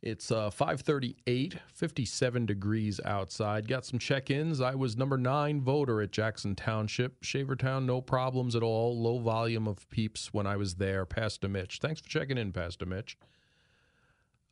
It's 0.03 0.33
uh, 0.33 0.49
538, 0.49 1.59
57 1.75 2.47
degrees 2.47 3.01
outside. 3.05 3.69
Got 3.69 3.85
some 3.85 3.99
check-ins. 3.99 4.61
I 4.61 4.75
was 4.75 4.97
number 4.97 5.19
nine 5.19 5.61
voter 5.61 6.01
at 6.01 6.11
Jackson 6.11 6.55
Township. 6.55 7.21
Shavertown, 7.23 7.85
no 7.85 8.01
problems 8.01 8.57
at 8.57 8.63
all. 8.63 8.99
Low 8.99 9.19
volume 9.19 9.69
of 9.69 9.89
peeps 9.91 10.33
when 10.33 10.47
I 10.47 10.57
was 10.57 10.77
there. 10.77 11.05
Pastor 11.05 11.49
Mitch. 11.49 11.81
Thanks 11.83 12.01
for 12.01 12.09
checking 12.09 12.39
in, 12.39 12.51
Pastor 12.51 12.87
Mitch. 12.87 13.19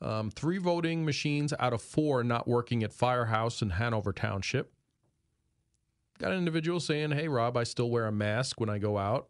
Um, 0.03 0.31
three 0.31 0.59
voting 0.59 1.07
machines 1.07 1.55
out 1.59 1.73
of 1.73 1.81
four 1.81 2.23
not 2.23 2.47
working 2.47 2.83
at 2.85 2.93
Firehouse 2.93 3.63
in 3.63 3.71
Hanover 3.71 4.13
Township. 4.13 4.75
Got 6.19 6.33
an 6.33 6.39
individual 6.39 6.79
saying, 6.79 7.13
Hey, 7.13 7.27
Rob, 7.27 7.57
I 7.57 7.65
still 7.65 7.89
wear 7.91 8.07
a 8.07 8.13
mask 8.13 8.61
when 8.61 8.69
I 8.69 8.77
go 8.79 8.99
out. 8.99 9.29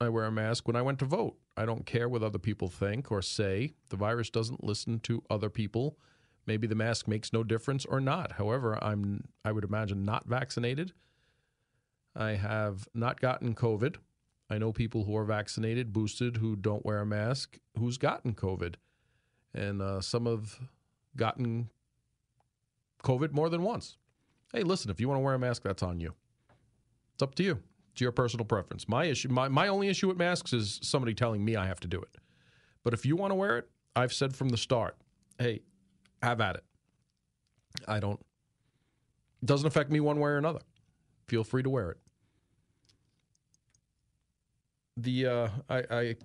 I 0.00 0.08
wear 0.08 0.24
a 0.24 0.32
mask 0.32 0.66
when 0.66 0.76
I 0.76 0.82
went 0.82 0.98
to 0.98 1.04
vote. 1.04 1.36
I 1.58 1.66
don't 1.66 1.84
care 1.86 2.08
what 2.08 2.22
other 2.22 2.38
people 2.38 2.68
think 2.68 3.10
or 3.10 3.20
say. 3.22 3.74
The 3.88 3.96
virus 3.96 4.30
doesn't 4.30 4.64
listen 4.64 5.00
to 5.00 5.22
other 5.28 5.50
people. 5.50 5.98
Maybe 6.46 6.66
the 6.66 6.74
mask 6.74 7.06
makes 7.08 7.32
no 7.32 7.42
difference 7.44 7.84
or 7.84 8.00
not. 8.00 8.32
However, 8.32 8.78
I'm 8.82 9.24
I 9.44 9.52
would 9.52 9.64
imagine 9.64 10.04
not 10.04 10.26
vaccinated. 10.26 10.92
I 12.16 12.30
have 12.32 12.88
not 12.94 13.20
gotten 13.20 13.54
COVID. 13.54 13.96
I 14.50 14.56
know 14.58 14.72
people 14.72 15.04
who 15.04 15.14
are 15.16 15.24
vaccinated, 15.24 15.92
boosted, 15.92 16.38
who 16.38 16.56
don't 16.56 16.86
wear 16.86 17.00
a 17.00 17.06
mask, 17.06 17.58
who's 17.78 17.98
gotten 17.98 18.32
COVID. 18.34 18.76
and 19.54 19.82
uh, 19.82 20.00
some 20.00 20.26
have 20.26 20.58
gotten 21.16 21.70
COVID 23.02 23.32
more 23.32 23.48
than 23.50 23.62
once. 23.62 23.96
Hey, 24.52 24.62
listen, 24.62 24.90
if 24.90 25.00
you 25.00 25.08
want 25.08 25.18
to 25.18 25.22
wear 25.22 25.34
a 25.34 25.38
mask, 25.38 25.62
that's 25.62 25.82
on 25.82 26.00
you. 26.00 26.14
It's 27.14 27.22
up 27.22 27.34
to 27.36 27.42
you. 27.42 27.58
It's 27.98 28.02
your 28.02 28.12
personal 28.12 28.44
preference. 28.44 28.88
My 28.88 29.06
issue, 29.06 29.28
my, 29.28 29.48
my 29.48 29.66
only 29.66 29.88
issue 29.88 30.06
with 30.06 30.18
masks 30.18 30.52
is 30.52 30.78
somebody 30.84 31.14
telling 31.14 31.44
me 31.44 31.56
I 31.56 31.66
have 31.66 31.80
to 31.80 31.88
do 31.88 32.00
it. 32.00 32.16
But 32.84 32.94
if 32.94 33.04
you 33.04 33.16
want 33.16 33.32
to 33.32 33.34
wear 33.34 33.58
it, 33.58 33.68
I've 33.96 34.12
said 34.12 34.36
from 34.36 34.50
the 34.50 34.56
start, 34.56 34.96
hey, 35.40 35.62
have 36.22 36.40
at 36.40 36.54
it. 36.54 36.64
I 37.88 37.98
don't. 37.98 38.20
It 39.42 39.46
doesn't 39.46 39.66
affect 39.66 39.90
me 39.90 39.98
one 39.98 40.20
way 40.20 40.30
or 40.30 40.38
another. 40.38 40.60
Feel 41.26 41.42
free 41.42 41.64
to 41.64 41.70
wear 41.70 41.90
it. 41.90 41.96
The 44.96 45.26
uh, 45.26 45.48
I, 45.68 45.82
I 45.90 46.16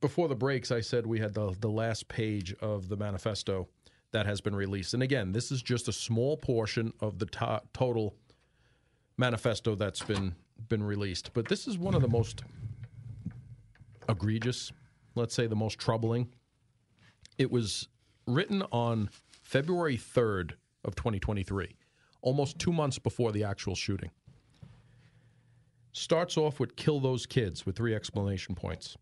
before 0.00 0.26
the 0.26 0.34
breaks, 0.34 0.72
I 0.72 0.80
said 0.80 1.06
we 1.06 1.20
had 1.20 1.32
the 1.32 1.54
the 1.60 1.70
last 1.70 2.08
page 2.08 2.52
of 2.54 2.88
the 2.88 2.96
manifesto 2.96 3.68
that 4.10 4.26
has 4.26 4.40
been 4.40 4.56
released, 4.56 4.94
and 4.94 5.02
again, 5.04 5.30
this 5.30 5.52
is 5.52 5.62
just 5.62 5.86
a 5.86 5.92
small 5.92 6.36
portion 6.36 6.92
of 6.98 7.20
the 7.20 7.26
to- 7.26 7.62
total 7.72 8.16
manifesto 9.16 9.76
that's 9.76 10.02
been 10.02 10.34
been 10.68 10.82
released. 10.82 11.30
But 11.32 11.48
this 11.48 11.66
is 11.66 11.78
one 11.78 11.94
of 11.94 12.02
the 12.02 12.08
most 12.08 12.42
egregious, 14.08 14.72
let's 15.14 15.34
say, 15.34 15.46
the 15.46 15.56
most 15.56 15.78
troubling. 15.78 16.28
It 17.38 17.50
was 17.50 17.88
written 18.26 18.62
on 18.72 19.10
February 19.42 19.96
third 19.96 20.56
of 20.84 20.94
2023, 20.94 21.76
almost 22.22 22.58
two 22.58 22.72
months 22.72 22.98
before 22.98 23.32
the 23.32 23.44
actual 23.44 23.74
shooting. 23.74 24.10
Starts 25.92 26.36
off 26.36 26.58
with 26.58 26.76
kill 26.76 27.00
those 27.00 27.26
kids 27.26 27.64
with 27.64 27.76
three 27.76 27.94
explanation 27.94 28.54
points. 28.54 28.96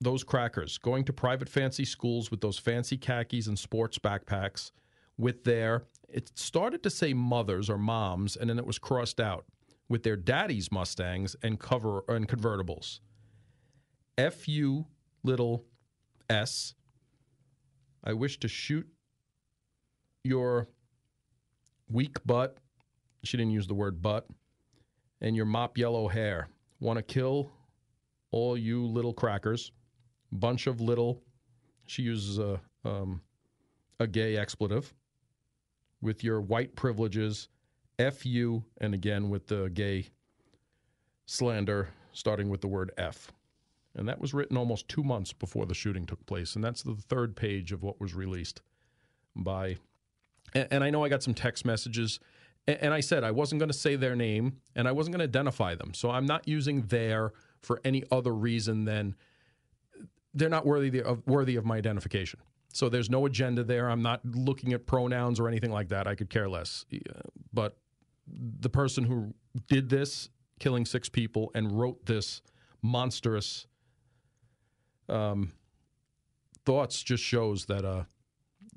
Those 0.00 0.24
crackers 0.24 0.78
going 0.78 1.04
to 1.04 1.12
private 1.12 1.48
fancy 1.48 1.84
schools 1.84 2.30
with 2.30 2.40
those 2.40 2.58
fancy 2.58 2.96
khakis 2.96 3.46
and 3.46 3.58
sports 3.58 3.98
backpacks 3.98 4.70
with 5.18 5.44
their, 5.44 5.84
it 6.08 6.30
started 6.34 6.82
to 6.82 6.90
say 6.90 7.12
mothers 7.12 7.68
or 7.68 7.76
moms, 7.76 8.36
and 8.36 8.48
then 8.48 8.58
it 8.58 8.66
was 8.66 8.78
crossed 8.78 9.20
out 9.20 9.44
with 9.90 10.04
their 10.04 10.16
daddy's 10.16 10.72
Mustangs 10.72 11.36
and 11.42 11.58
cover 11.58 12.02
and 12.08 12.26
convertibles. 12.26 13.00
F 14.16 14.48
U 14.48 14.86
little 15.24 15.66
S. 16.30 16.74
I 18.04 18.14
wish 18.14 18.38
to 18.38 18.48
shoot 18.48 18.86
your 20.24 20.68
weak 21.90 22.24
butt. 22.24 22.56
She 23.24 23.36
didn't 23.36 23.52
use 23.52 23.66
the 23.66 23.74
word 23.74 24.00
butt. 24.00 24.26
And 25.20 25.36
your 25.36 25.44
mop 25.44 25.76
yellow 25.76 26.08
hair. 26.08 26.48
Want 26.78 26.96
to 26.96 27.02
kill 27.02 27.50
all 28.30 28.56
you 28.56 28.86
little 28.86 29.12
crackers. 29.12 29.72
Bunch 30.32 30.66
of 30.68 30.80
little. 30.80 31.20
She 31.86 32.02
uses 32.02 32.38
a 32.38 32.60
um, 32.84 33.20
a 33.98 34.06
gay 34.06 34.36
expletive 34.36 34.94
with 36.00 36.22
your 36.22 36.40
white 36.40 36.76
privileges. 36.76 37.48
F 38.00 38.24
you, 38.24 38.64
and 38.78 38.94
again 38.94 39.28
with 39.28 39.46
the 39.46 39.68
gay 39.68 40.08
slander, 41.26 41.90
starting 42.12 42.48
with 42.48 42.62
the 42.62 42.66
word 42.66 42.90
F. 42.96 43.30
And 43.94 44.08
that 44.08 44.20
was 44.20 44.32
written 44.32 44.56
almost 44.56 44.88
two 44.88 45.02
months 45.02 45.32
before 45.32 45.66
the 45.66 45.74
shooting 45.74 46.06
took 46.06 46.24
place. 46.24 46.54
And 46.54 46.64
that's 46.64 46.82
the 46.82 46.94
third 46.94 47.36
page 47.36 47.72
of 47.72 47.82
what 47.82 48.00
was 48.00 48.14
released 48.14 48.62
by. 49.36 49.76
And, 50.54 50.82
I 50.82 50.90
know 50.90 51.04
I 51.04 51.08
got 51.08 51.22
some 51.22 51.34
text 51.34 51.64
messages. 51.64 52.20
And, 52.66 52.94
I 52.94 53.00
said 53.00 53.22
I 53.22 53.32
wasn't 53.32 53.58
going 53.58 53.70
to 53.70 53.76
say 53.76 53.96
their 53.96 54.16
name 54.16 54.56
and 54.74 54.88
I 54.88 54.92
wasn't 54.92 55.16
going 55.16 55.20
to 55.20 55.30
identify 55.30 55.74
them. 55.74 55.92
So 55.92 56.10
I'm 56.10 56.26
not 56.26 56.48
using 56.48 56.82
their 56.82 57.32
for 57.60 57.80
any 57.84 58.04
other 58.10 58.32
reason 58.32 58.84
than 58.84 59.14
they're 60.32 60.48
not 60.48 60.64
worthy 60.64 61.02
of, 61.02 61.26
worthy 61.26 61.56
of 61.56 61.64
my 61.64 61.76
identification. 61.76 62.40
So 62.72 62.88
there's 62.88 63.10
no 63.10 63.26
agenda 63.26 63.64
there. 63.64 63.90
I'm 63.90 64.02
not 64.02 64.24
looking 64.24 64.72
at 64.72 64.86
pronouns 64.86 65.40
or 65.40 65.48
anything 65.48 65.72
like 65.72 65.88
that. 65.88 66.06
I 66.06 66.14
could 66.14 66.30
care 66.30 66.48
less. 66.48 66.86
Uh, 66.92 67.20
but 67.52 67.76
the 68.32 68.70
person 68.70 69.04
who 69.04 69.34
did 69.68 69.88
this, 69.88 70.28
killing 70.58 70.84
six 70.84 71.08
people, 71.08 71.50
and 71.54 71.72
wrote 71.72 72.06
this 72.06 72.42
monstrous 72.82 73.66
um, 75.08 75.52
thoughts 76.64 77.02
just 77.02 77.22
shows 77.22 77.66
that 77.66 77.84
uh, 77.84 78.04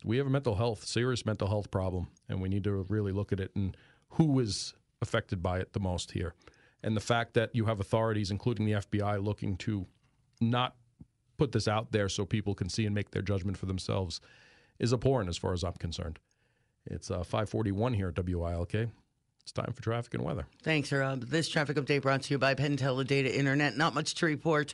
we 0.04 0.18
have 0.18 0.28
a 0.28 0.30
mental 0.30 0.56
health, 0.56 0.86
serious 0.86 1.26
mental 1.26 1.48
health 1.48 1.72
problem, 1.72 2.08
and 2.28 2.42
we 2.42 2.50
need 2.50 2.64
to 2.64 2.86
really 2.90 3.12
look 3.12 3.32
at 3.32 3.40
it 3.40 3.52
and 3.56 3.78
who 4.10 4.40
is 4.40 4.74
affected 5.02 5.42
by 5.42 5.60
it 5.60 5.74
the 5.74 5.80
most 5.80 6.12
here. 6.12 6.34
And 6.82 6.98
the 6.98 7.02
fact 7.02 7.34
that 7.36 7.52
you 7.54 7.66
have 7.66 7.80
authorities, 7.80 8.32
including 8.32 8.66
the 8.66 8.74
FBI, 8.74 9.24
looking 9.24 9.56
to 9.58 9.86
not 10.42 10.76
put 11.38 11.52
this 11.52 11.68
out 11.68 11.92
there 11.92 12.10
so 12.10 12.26
people 12.26 12.54
can 12.54 12.70
see 12.70 12.86
and 12.86 12.94
make 12.94 13.12
their 13.12 13.22
judgment 13.22 13.58
for 13.58 13.66
themselves 13.66 14.20
is 14.80 14.94
abhorrent 14.94 15.30
as 15.30 15.38
far 15.38 15.54
as 15.54 15.64
I'm 15.64 15.74
concerned. 15.74 16.20
It's 16.86 17.10
uh, 17.10 17.24
541 17.24 17.94
here 17.94 18.14
at 18.16 18.26
WILK. 18.26 18.90
It's 19.44 19.52
time 19.52 19.74
for 19.74 19.84
traffic 19.84 20.14
and 20.14 20.24
weather. 20.24 20.46
Thanks, 20.62 20.90
Rob. 20.92 21.26
This 21.26 21.50
traffic 21.50 21.76
update 21.76 22.04
brought 22.04 22.22
to 22.24 22.34
you 22.34 22.38
by 22.38 22.54
Penn 22.54 22.78
Data 22.78 23.38
Internet. 23.38 23.76
Not 23.76 23.94
much 23.94 24.16
to 24.16 24.26
report. 24.26 24.74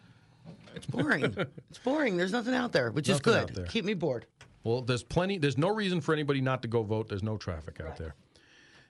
It's 0.74 0.87
boring. 0.87 1.24
it's 1.70 1.79
boring. 1.79 2.18
There's 2.18 2.33
nothing 2.33 2.55
out 2.55 2.72
there, 2.72 2.90
which 2.90 3.09
Nothing 3.09 3.33
is 3.33 3.50
good. 3.50 3.68
Keep 3.70 3.87
me 3.87 3.94
bored. 3.94 4.26
Well, 4.64 4.83
there's 4.83 5.03
plenty. 5.03 5.38
There's 5.38 5.59
no 5.59 5.68
reason 5.68 6.01
for 6.01 6.12
anybody 6.12 6.40
not 6.40 6.62
to 6.62 6.68
go 6.68 6.83
vote. 6.83 7.09
There's 7.09 7.23
no 7.23 7.37
traffic 7.37 7.81
out 7.81 7.96
there. 7.96 8.14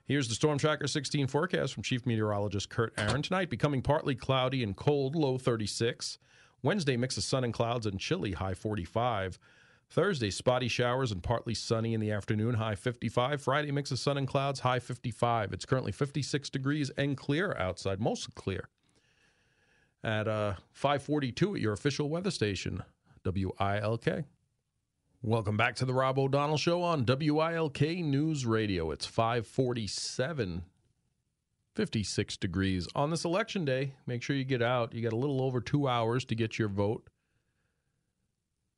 Here's 0.07 0.27
the 0.27 0.35
Storm 0.35 0.59
Tracker 0.59 0.89
16 0.89 1.29
forecast 1.29 1.73
from 1.73 1.85
Chief 1.85 2.05
Meteorologist 2.05 2.69
Kurt 2.69 2.93
Aaron. 2.99 3.23
Tonight, 3.23 3.49
becoming 3.49 3.81
partly 3.81 4.17
cloudy 4.17 4.65
and 4.65 4.75
cold, 4.75 5.15
low 5.15 5.39
36. 5.39 6.19
Wednesday, 6.63 6.97
mix 6.97 7.17
of 7.17 7.23
sun 7.23 7.45
and 7.45 7.55
clouds 7.55 7.87
and 7.87 8.01
chilly, 8.01 8.33
high 8.33 8.55
45. 8.55 9.39
Thursday, 9.89 10.31
spotty 10.31 10.69
showers 10.69 11.13
and 11.13 11.23
partly 11.23 11.55
sunny 11.55 11.95
in 11.95 12.01
the 12.01 12.11
afternoon, 12.11 12.55
high 12.55 12.75
55. 12.75 13.41
Friday, 13.41 13.71
mix 13.71 13.93
of 13.93 13.99
sun 13.99 14.19
and 14.19 14.27
clouds, 14.27 14.61
high 14.61 14.81
55. 14.81 15.53
It's 15.53 15.65
currently 15.65 15.93
56 15.93 16.51
degrees 16.51 16.91
and 16.97 17.17
clear 17.17 17.57
outside, 17.57 18.01
mostly 18.01 18.33
clear. 18.35 18.69
At 20.03 20.27
uh, 20.27 20.55
542 20.73 21.55
at 21.55 21.61
your 21.61 21.73
official 21.73 22.09
weather 22.09 22.31
station, 22.31 22.83
WILK. 23.25 24.25
Welcome 25.23 25.59
back 25.59 25.77
to 25.77 25.85
the 25.85 25.93
Rob 25.93 26.19
O'Donnell 26.19 26.57
Show 26.57 26.83
on 26.83 27.05
WILK 27.05 27.83
News 27.83 28.47
Radio. 28.47 28.91
It's 28.91 29.05
547, 29.05 30.63
56 31.75 32.37
degrees. 32.39 32.89
On 32.95 33.11
this 33.11 33.27
election 33.27 33.67
day, 33.67 33.93
make 34.07 34.23
sure 34.23 34.35
you 34.35 34.45
get 34.45 34.63
out. 34.63 34.95
You 34.95 35.03
got 35.03 35.13
a 35.13 35.17
little 35.17 35.43
over 35.43 35.61
two 35.61 35.87
hours 35.87 36.25
to 36.25 36.35
get 36.35 36.59
your 36.59 36.71
vote. 36.71 37.07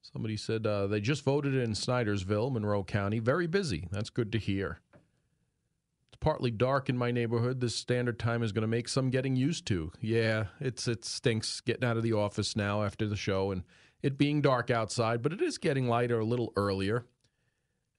Somebody 0.00 0.36
said 0.36 0.66
uh, 0.66 0.88
they 0.88 1.00
just 1.00 1.22
voted 1.22 1.54
in 1.54 1.74
Snydersville, 1.74 2.50
Monroe 2.50 2.82
County. 2.82 3.20
Very 3.20 3.46
busy. 3.46 3.86
That's 3.92 4.10
good 4.10 4.32
to 4.32 4.38
hear. 4.38 4.80
It's 4.94 6.18
partly 6.18 6.50
dark 6.50 6.88
in 6.88 6.98
my 6.98 7.12
neighborhood. 7.12 7.60
This 7.60 7.76
standard 7.76 8.18
time 8.18 8.42
is 8.42 8.50
going 8.50 8.62
to 8.62 8.66
make 8.66 8.88
some 8.88 9.10
getting 9.10 9.36
used 9.36 9.64
to. 9.68 9.92
Yeah, 10.00 10.46
it's 10.58 10.88
it 10.88 11.04
stinks 11.04 11.60
getting 11.60 11.84
out 11.84 11.96
of 11.96 12.02
the 12.02 12.14
office 12.14 12.56
now 12.56 12.82
after 12.82 13.06
the 13.06 13.14
show 13.14 13.52
and 13.52 13.62
it 14.02 14.18
being 14.18 14.40
dark 14.40 14.70
outside, 14.70 15.22
but 15.22 15.32
it 15.32 15.40
is 15.40 15.58
getting 15.58 15.88
lighter 15.88 16.18
a 16.18 16.24
little 16.24 16.52
earlier. 16.56 17.04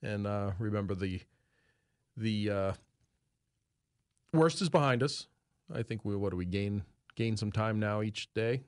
And 0.01 0.27
uh, 0.27 0.51
remember 0.59 0.95
the 0.95 1.21
the 2.17 2.49
uh, 2.49 2.73
worst 4.33 4.61
is 4.61 4.69
behind 4.69 5.01
us. 5.01 5.27
I 5.73 5.81
think 5.83 6.03
we 6.03 6.15
what 6.15 6.31
do 6.31 6.37
we 6.37 6.45
gain 6.45 6.83
gain 7.15 7.37
some 7.37 7.51
time 7.51 7.79
now 7.79 8.01
each 8.01 8.33
day, 8.33 8.61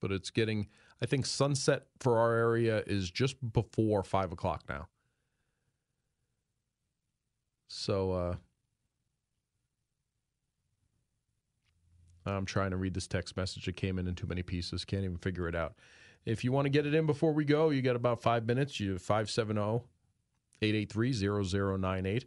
but 0.00 0.10
it's 0.10 0.30
getting. 0.30 0.68
I 1.00 1.06
think 1.06 1.26
sunset 1.26 1.86
for 2.00 2.18
our 2.18 2.34
area 2.34 2.82
is 2.86 3.10
just 3.10 3.36
before 3.52 4.02
five 4.02 4.32
o'clock 4.32 4.64
now. 4.68 4.88
So 7.68 8.12
uh, 8.12 8.34
I'm 12.26 12.46
trying 12.46 12.70
to 12.70 12.76
read 12.76 12.94
this 12.94 13.06
text 13.06 13.36
message. 13.36 13.68
It 13.68 13.76
came 13.76 13.98
in 13.98 14.08
in 14.08 14.14
too 14.14 14.26
many 14.26 14.42
pieces. 14.42 14.84
Can't 14.84 15.04
even 15.04 15.18
figure 15.18 15.46
it 15.48 15.54
out. 15.54 15.74
If 16.24 16.44
you 16.44 16.52
want 16.52 16.66
to 16.66 16.70
get 16.70 16.86
it 16.86 16.94
in 16.94 17.06
before 17.06 17.32
we 17.32 17.44
go, 17.44 17.70
you 17.70 17.82
got 17.82 17.96
about 17.96 18.22
five 18.22 18.46
minutes. 18.46 18.78
You 18.80 18.98
570 18.98 19.84
883 20.60 21.12
0098. 21.48 22.26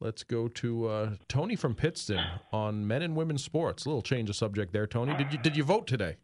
Let's 0.00 0.22
go 0.22 0.46
to 0.48 0.86
uh, 0.86 1.10
Tony 1.26 1.56
from 1.56 1.74
Pittston 1.74 2.24
on 2.52 2.86
men 2.86 3.02
and 3.02 3.16
women's 3.16 3.42
sports. 3.42 3.84
A 3.84 3.88
little 3.88 4.02
change 4.02 4.30
of 4.30 4.36
subject 4.36 4.72
there, 4.72 4.86
Tony. 4.86 5.14
Did 5.16 5.32
you 5.32 5.38
did 5.38 5.56
you 5.56 5.64
vote 5.64 5.86
today? 5.88 6.16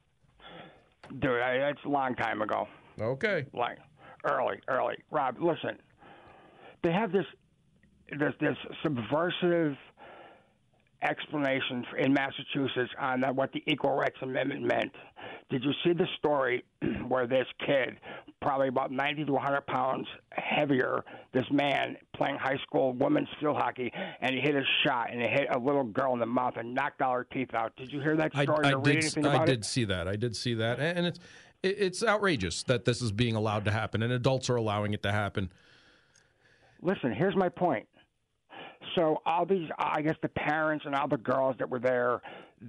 Dude, 1.18 1.40
I, 1.40 1.59
that's 1.59 1.85
a 1.85 1.88
long 1.88 2.14
time 2.14 2.40
ago. 2.40 2.68
Okay. 3.00 3.46
Like 3.52 3.78
early, 4.24 4.61
early. 4.68 4.94
Rob, 5.11 5.37
listen. 5.40 5.78
They 6.83 6.92
have 6.92 7.11
this 7.11 7.26
this 8.18 8.33
this 8.40 8.57
subversive 8.83 9.76
explanation 11.02 11.85
in 11.98 12.12
Massachusetts 12.12 12.92
on 12.98 13.22
what 13.35 13.52
the 13.52 13.62
Equal 13.66 13.94
Rights 13.94 14.16
Amendment 14.22 14.62
meant. 14.62 14.92
Did 15.55 15.62
you 15.62 15.73
see 15.85 15.93
the 15.93 16.09
story 16.19 16.64
where 17.07 17.29
this 17.29 17.47
kid, 17.64 17.97
probably 18.43 18.67
about 18.67 18.90
90 18.90 19.27
to 19.27 19.33
100 19.35 19.61
pounds 19.69 20.09
heavier, 20.33 21.05
this 21.33 21.45
man 21.53 21.97
playing 22.17 22.38
high 22.38 22.59
school 22.67 22.93
women's 22.93 23.29
field 23.38 23.57
hockey, 23.57 23.93
and 24.21 24.35
he 24.35 24.40
hit 24.40 24.57
a 24.57 24.64
shot 24.85 25.12
and 25.12 25.23
he 25.23 25.29
hit 25.29 25.47
a 25.55 25.59
little 25.61 25.85
girl 25.85 26.12
in 26.12 26.19
the 26.19 26.27
mouth 26.27 26.55
and 26.57 26.75
knocked 26.75 27.03
all 27.03 27.12
her 27.12 27.23
teeth 27.33 27.55
out? 27.55 27.73
Did 27.77 27.93
you 27.93 28.01
hear 28.01 28.17
that 28.17 28.33
I, 28.35 28.43
story 28.43 28.67
I 28.67 28.73
read 28.73 29.03
did. 29.03 29.25
I 29.25 29.45
did 29.45 29.61
it? 29.61 29.64
see 29.64 29.85
that. 29.85 30.09
I 30.09 30.17
did 30.17 30.35
see 30.35 30.55
that, 30.55 30.81
and 30.81 31.07
it's 31.07 31.21
it's 31.62 32.03
outrageous 32.03 32.64
that 32.64 32.85
this 32.85 33.01
is 33.01 33.12
being 33.12 33.37
allowed 33.37 33.64
to 33.67 33.71
happen, 33.71 34.03
and 34.03 34.12
adults 34.12 34.51
are 34.51 34.57
allowing 34.57 34.93
it 34.93 35.05
to 35.05 35.12
happen. 35.12 35.53
listen, 36.83 37.12
here's 37.12 37.37
my 37.37 37.49
point. 37.49 37.87
So 38.97 39.23
all 39.25 39.47
these, 39.47 39.69
I 39.79 40.03
guess, 40.03 40.17
the 40.21 40.29
parents 40.29 40.85
and 40.85 40.95
all 40.95 41.09
the 41.09 41.17
girls 41.17 41.57
that 41.59 41.71
were 41.71 41.79
there, 41.79 42.21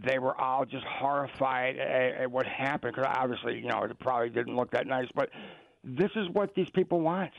they 0.04 0.20
were 0.20 0.40
all 0.40 0.66
just 0.66 0.86
horrified 0.86 1.78
at, 1.78 2.22
at 2.22 2.32
what 2.32 2.46
happened 2.46 2.96
because 2.96 3.12
obviously, 3.16 3.56
you 3.60 3.68
know, 3.68 3.84
it 3.84 4.00
probably 4.00 4.30
didn't 4.30 4.56
look 4.56 4.72
that 4.72 4.88
nice. 4.88 5.08
But 5.16 5.30
this 5.84 6.12
is 6.16 6.28
what 6.34 6.54
these 6.56 6.70
people 6.72 7.00
want. 7.02 7.32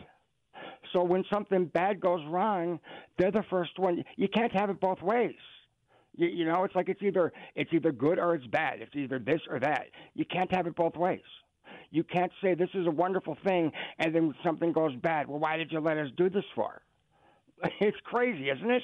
So 0.92 1.02
when 1.02 1.24
something 1.32 1.66
bad 1.66 2.00
goes 2.00 2.20
wrong, 2.28 2.80
they're 3.18 3.30
the 3.30 3.44
first 3.50 3.78
one. 3.78 4.04
You 4.16 4.28
can't 4.28 4.52
have 4.52 4.70
it 4.70 4.80
both 4.80 5.02
ways. 5.02 5.34
You, 6.16 6.28
you 6.28 6.44
know, 6.44 6.64
it's 6.64 6.74
like 6.74 6.88
it's 6.88 7.02
either 7.02 7.32
it's 7.54 7.72
either 7.72 7.92
good 7.92 8.18
or 8.18 8.34
it's 8.34 8.46
bad. 8.46 8.80
It's 8.80 8.94
either 8.94 9.18
this 9.18 9.40
or 9.50 9.60
that. 9.60 9.86
You 10.14 10.24
can't 10.24 10.50
have 10.54 10.66
it 10.66 10.76
both 10.76 10.96
ways. 10.96 11.20
You 11.90 12.04
can't 12.04 12.32
say 12.42 12.54
this 12.54 12.70
is 12.74 12.86
a 12.86 12.90
wonderful 12.90 13.36
thing 13.44 13.72
and 13.98 14.14
then 14.14 14.34
something 14.44 14.72
goes 14.72 14.94
bad. 14.96 15.28
Well, 15.28 15.38
why 15.40 15.56
did 15.56 15.72
you 15.72 15.80
let 15.80 15.98
us 15.98 16.08
do 16.16 16.30
this 16.30 16.44
for? 16.54 16.82
It's 17.80 17.96
crazy, 18.04 18.50
isn't 18.50 18.70
it? 18.70 18.82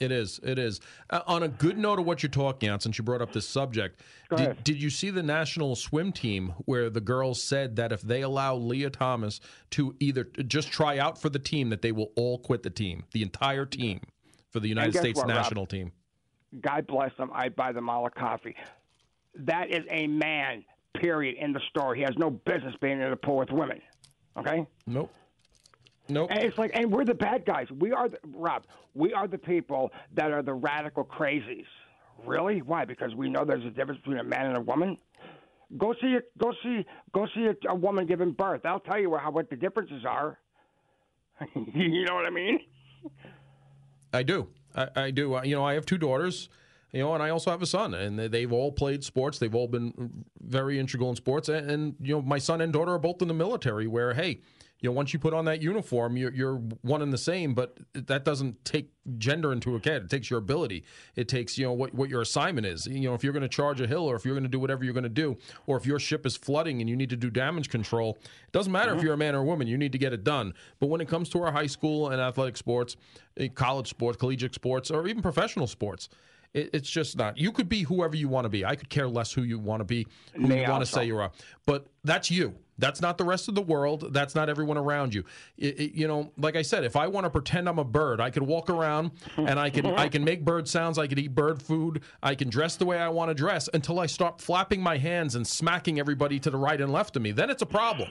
It 0.00 0.10
is. 0.10 0.40
It 0.42 0.58
is. 0.58 0.80
Uh, 1.10 1.20
on 1.26 1.42
a 1.42 1.48
good 1.48 1.78
note 1.78 1.98
of 1.98 2.06
what 2.06 2.22
you're 2.22 2.30
talking 2.30 2.68
on, 2.70 2.80
since 2.80 2.98
you 2.98 3.04
brought 3.04 3.22
up 3.22 3.32
this 3.32 3.48
subject, 3.48 4.00
did, 4.34 4.64
did 4.64 4.82
you 4.82 4.90
see 4.90 5.10
the 5.10 5.22
national 5.22 5.76
swim 5.76 6.12
team 6.12 6.54
where 6.64 6.90
the 6.90 7.00
girls 7.00 7.42
said 7.42 7.76
that 7.76 7.92
if 7.92 8.00
they 8.02 8.22
allow 8.22 8.56
Lia 8.56 8.90
Thomas 8.90 9.40
to 9.70 9.94
either 10.00 10.24
just 10.46 10.72
try 10.72 10.98
out 10.98 11.20
for 11.20 11.28
the 11.28 11.38
team, 11.38 11.68
that 11.70 11.82
they 11.82 11.92
will 11.92 12.10
all 12.16 12.38
quit 12.38 12.62
the 12.62 12.70
team, 12.70 13.04
the 13.12 13.22
entire 13.22 13.66
team 13.66 14.00
for 14.50 14.60
the 14.60 14.68
United 14.68 14.96
States 14.96 15.18
what, 15.18 15.28
Rob? 15.28 15.36
national 15.36 15.66
team? 15.66 15.92
God 16.60 16.86
bless 16.86 17.16
them. 17.16 17.30
I 17.34 17.48
buy 17.48 17.72
them 17.72 17.88
all 17.88 18.06
a 18.06 18.10
coffee. 18.10 18.56
That 19.34 19.70
is 19.70 19.84
a 19.90 20.06
man, 20.06 20.64
period, 20.94 21.36
in 21.38 21.52
the 21.52 21.60
store. 21.70 21.94
He 21.94 22.02
has 22.02 22.14
no 22.18 22.30
business 22.30 22.74
being 22.80 23.00
in 23.00 23.10
the 23.10 23.16
pool 23.16 23.36
with 23.36 23.50
women. 23.50 23.80
Okay? 24.36 24.66
Nope. 24.86 25.10
Nope. 26.08 26.30
And 26.30 26.40
it's 26.40 26.58
like, 26.58 26.72
and 26.74 26.90
we're 26.92 27.04
the 27.04 27.14
bad 27.14 27.44
guys. 27.44 27.68
We 27.70 27.92
are, 27.92 28.08
the, 28.08 28.18
Rob, 28.34 28.64
we 28.94 29.12
are 29.14 29.26
the 29.28 29.38
people 29.38 29.90
that 30.14 30.30
are 30.32 30.42
the 30.42 30.52
radical 30.54 31.04
crazies. 31.04 31.66
Really? 32.26 32.60
Why? 32.60 32.84
Because 32.84 33.14
we 33.14 33.28
know 33.30 33.44
there's 33.44 33.64
a 33.64 33.70
difference 33.70 34.00
between 34.00 34.18
a 34.18 34.24
man 34.24 34.46
and 34.46 34.56
a 34.56 34.60
woman. 34.60 34.98
Go 35.78 35.94
see, 36.00 36.16
a, 36.16 36.20
go 36.38 36.52
see, 36.62 36.84
go 37.12 37.26
see 37.34 37.46
a, 37.46 37.54
a 37.70 37.74
woman 37.74 38.06
giving 38.06 38.32
birth. 38.32 38.66
I'll 38.66 38.80
tell 38.80 38.98
you 38.98 39.16
how 39.16 39.30
what 39.30 39.48
the 39.48 39.56
differences 39.56 40.04
are. 40.04 40.38
you 41.54 42.04
know 42.04 42.14
what 42.14 42.26
I 42.26 42.30
mean? 42.30 42.60
I 44.12 44.22
do. 44.22 44.48
I, 44.74 44.88
I 44.96 45.10
do. 45.10 45.34
Uh, 45.34 45.42
You 45.42 45.56
know, 45.56 45.64
I 45.64 45.74
have 45.74 45.86
two 45.86 45.98
daughters, 45.98 46.48
you 46.92 47.00
know, 47.00 47.14
and 47.14 47.22
I 47.22 47.30
also 47.30 47.50
have 47.50 47.62
a 47.62 47.66
son, 47.66 47.94
and 47.94 48.18
they- 48.18 48.28
they've 48.28 48.52
all 48.52 48.70
played 48.72 49.02
sports. 49.02 49.38
They've 49.38 49.54
all 49.54 49.68
been 49.68 50.24
very 50.40 50.78
integral 50.78 51.10
in 51.10 51.16
sports. 51.16 51.48
And, 51.48 51.70
and, 51.70 51.94
you 52.00 52.14
know, 52.16 52.22
my 52.22 52.38
son 52.38 52.60
and 52.60 52.72
daughter 52.72 52.92
are 52.92 52.98
both 52.98 53.22
in 53.22 53.28
the 53.28 53.34
military 53.34 53.86
where, 53.86 54.12
hey, 54.14 54.40
you 54.82 54.88
know, 54.88 54.92
once 54.92 55.12
you 55.12 55.20
put 55.20 55.32
on 55.32 55.44
that 55.44 55.62
uniform, 55.62 56.16
you're, 56.16 56.32
you're 56.32 56.56
one 56.82 57.02
and 57.02 57.12
the 57.12 57.18
same, 57.18 57.54
but 57.54 57.78
that 57.94 58.24
doesn't 58.24 58.64
take 58.64 58.90
gender 59.16 59.52
into 59.52 59.76
account. 59.76 60.04
It 60.04 60.10
takes 60.10 60.28
your 60.28 60.40
ability. 60.40 60.84
It 61.14 61.28
takes, 61.28 61.56
you 61.56 61.64
know, 61.64 61.72
what, 61.72 61.94
what 61.94 62.10
your 62.10 62.20
assignment 62.20 62.66
is. 62.66 62.88
You 62.88 63.08
know, 63.08 63.14
if 63.14 63.22
you're 63.22 63.32
going 63.32 63.44
to 63.44 63.48
charge 63.48 63.80
a 63.80 63.86
hill 63.86 64.10
or 64.10 64.16
if 64.16 64.24
you're 64.24 64.34
going 64.34 64.42
to 64.42 64.48
do 64.48 64.58
whatever 64.58 64.82
you're 64.82 64.92
going 64.92 65.04
to 65.04 65.08
do, 65.08 65.38
or 65.68 65.76
if 65.76 65.86
your 65.86 66.00
ship 66.00 66.26
is 66.26 66.36
flooding 66.36 66.80
and 66.80 66.90
you 66.90 66.96
need 66.96 67.10
to 67.10 67.16
do 67.16 67.30
damage 67.30 67.70
control, 67.70 68.18
it 68.20 68.52
doesn't 68.52 68.72
matter 68.72 68.92
if 68.92 69.02
you're 69.04 69.14
a 69.14 69.16
man 69.16 69.36
or 69.36 69.38
a 69.38 69.44
woman, 69.44 69.68
you 69.68 69.78
need 69.78 69.92
to 69.92 69.98
get 69.98 70.12
it 70.12 70.24
done. 70.24 70.52
But 70.80 70.88
when 70.88 71.00
it 71.00 71.06
comes 71.06 71.28
to 71.30 71.42
our 71.42 71.52
high 71.52 71.68
school 71.68 72.08
and 72.08 72.20
athletic 72.20 72.56
sports, 72.56 72.96
eh, 73.36 73.48
college 73.54 73.88
sports, 73.88 74.18
collegiate 74.18 74.54
sports, 74.54 74.90
or 74.90 75.06
even 75.06 75.22
professional 75.22 75.68
sports, 75.68 76.08
it, 76.54 76.70
it's 76.72 76.90
just 76.90 77.16
not. 77.16 77.38
You 77.38 77.52
could 77.52 77.68
be 77.68 77.82
whoever 77.82 78.16
you 78.16 78.28
want 78.28 78.44
to 78.44 78.48
be. 78.48 78.64
I 78.64 78.76
could 78.76 78.88
care 78.88 79.08
less 79.08 79.32
who 79.32 79.42
you 79.42 79.58
want 79.58 79.80
to 79.80 79.84
be, 79.84 80.06
who 80.34 80.40
Me 80.46 80.62
you 80.62 80.68
want 80.68 80.84
to 80.84 80.86
say 80.90 81.04
you 81.06 81.16
are. 81.18 81.30
But 81.66 81.86
that's 82.04 82.30
you. 82.30 82.54
That's 82.78 83.00
not 83.00 83.16
the 83.18 83.24
rest 83.24 83.48
of 83.48 83.54
the 83.54 83.62
world. 83.62 84.12
That's 84.12 84.34
not 84.34 84.48
everyone 84.48 84.76
around 84.76 85.14
you. 85.14 85.24
It- 85.56 85.78
it- 85.78 85.92
you 85.94 86.08
know, 86.08 86.32
like 86.36 86.56
I 86.56 86.62
said, 86.62 86.84
if 86.84 86.96
I 86.96 87.06
want 87.06 87.24
to 87.24 87.30
pretend 87.30 87.68
I'm 87.68 87.78
a 87.78 87.84
bird, 87.84 88.20
I 88.20 88.30
could 88.30 88.42
walk 88.42 88.70
around 88.70 89.12
and 89.36 89.58
I 89.60 89.70
can 89.70 89.86
I 89.86 90.08
can 90.08 90.24
make 90.24 90.44
bird 90.44 90.66
sounds. 90.68 90.98
I 90.98 91.06
could 91.06 91.18
eat 91.18 91.34
bird 91.34 91.62
food. 91.62 92.02
I 92.22 92.34
can 92.34 92.48
dress 92.48 92.76
the 92.76 92.86
way 92.86 92.98
I 92.98 93.08
want 93.08 93.28
to 93.30 93.34
dress 93.34 93.68
until 93.72 94.00
I 94.00 94.06
start 94.06 94.40
flapping 94.40 94.82
my 94.82 94.96
hands 94.98 95.34
and 95.36 95.46
smacking 95.46 96.00
everybody 96.00 96.40
to 96.40 96.50
the 96.50 96.56
right 96.56 96.80
and 96.80 96.90
left 96.92 97.14
of 97.14 97.22
me. 97.22 97.30
Then 97.30 97.50
it's 97.50 97.62
a 97.62 97.66
problem. 97.66 98.10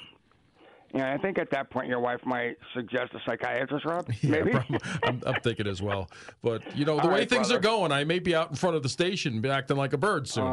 Yeah, 0.93 1.13
I 1.13 1.17
think 1.17 1.37
at 1.37 1.49
that 1.51 1.69
point 1.69 1.87
your 1.87 1.99
wife 1.99 2.19
might 2.25 2.57
suggest 2.73 3.13
a 3.13 3.19
psychiatrist, 3.25 3.85
Rob. 3.85 4.09
Maybe. 4.23 4.51
probably. 4.51 4.79
I'm, 5.03 5.21
I'm 5.25 5.41
thinking 5.41 5.67
as 5.67 5.81
well. 5.81 6.09
But 6.41 6.75
you 6.75 6.85
know, 6.85 6.97
the 6.97 7.03
All 7.03 7.09
way 7.09 7.19
right, 7.21 7.29
things 7.29 7.47
brother. 7.47 7.59
are 7.59 7.61
going, 7.61 7.91
I 7.91 8.03
may 8.03 8.19
be 8.19 8.35
out 8.35 8.49
in 8.49 8.55
front 8.55 8.75
of 8.75 8.83
the 8.83 8.89
station, 8.89 9.39
be 9.41 9.49
acting 9.49 9.77
like 9.77 9.93
a 9.93 9.97
bird 9.97 10.27
soon. 10.27 10.45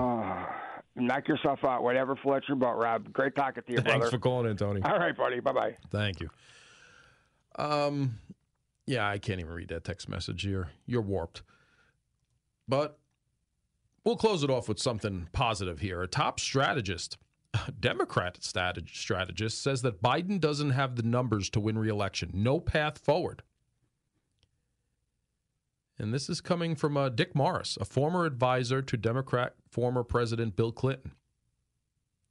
Knock 0.97 1.29
yourself 1.29 1.65
out. 1.65 1.83
Whatever 1.83 2.17
floats 2.17 2.49
your 2.49 2.57
boat, 2.57 2.77
Rob. 2.77 3.13
Great 3.13 3.35
talking 3.37 3.63
to 3.67 3.73
you, 3.73 3.79
Thanks 3.79 3.97
brother. 3.99 4.11
for 4.11 4.19
calling 4.19 4.51
in, 4.51 4.57
Tony. 4.57 4.83
All 4.83 4.99
right, 4.99 5.17
buddy. 5.17 5.41
Bye 5.41 5.53
bye. 5.53 5.77
Thank 5.91 6.21
you. 6.21 6.29
Um, 7.57 8.19
yeah, 8.87 9.09
I 9.09 9.19
can't 9.19 9.41
even 9.41 9.53
read 9.53 9.69
that 9.69 9.85
text 9.85 10.09
message 10.09 10.43
here. 10.43 10.69
You're 10.87 11.03
warped. 11.03 11.43
But 12.67 12.99
we'll 14.05 14.17
close 14.17 14.43
it 14.43 14.51
off 14.51 14.69
with 14.69 14.79
something 14.79 15.29
positive 15.33 15.81
here. 15.81 16.03
A 16.03 16.07
top 16.09 16.41
strategist, 16.41 17.17
Democrat 17.81 18.39
strategist, 18.43 19.63
says 19.63 19.83
that 19.83 20.03
Biden 20.03 20.41
doesn't 20.41 20.71
have 20.71 20.97
the 20.97 21.03
numbers 21.03 21.51
to 21.51 21.61
win 21.61 21.79
re-election. 21.79 22.31
No 22.35 22.61
path 22.61 22.99
forward. 22.99 23.43
And 25.99 26.15
this 26.15 26.29
is 26.31 26.41
coming 26.41 26.77
from 26.77 26.97
uh, 26.97 27.09
Dick 27.09 27.35
Morris, 27.35 27.77
a 27.81 27.85
former 27.85 28.25
advisor 28.25 28.83
to 28.83 28.97
Democrat 28.97 29.55
former 29.69 30.05
President 30.05 30.55
Bill 30.55 30.71
Clinton. 30.71 31.13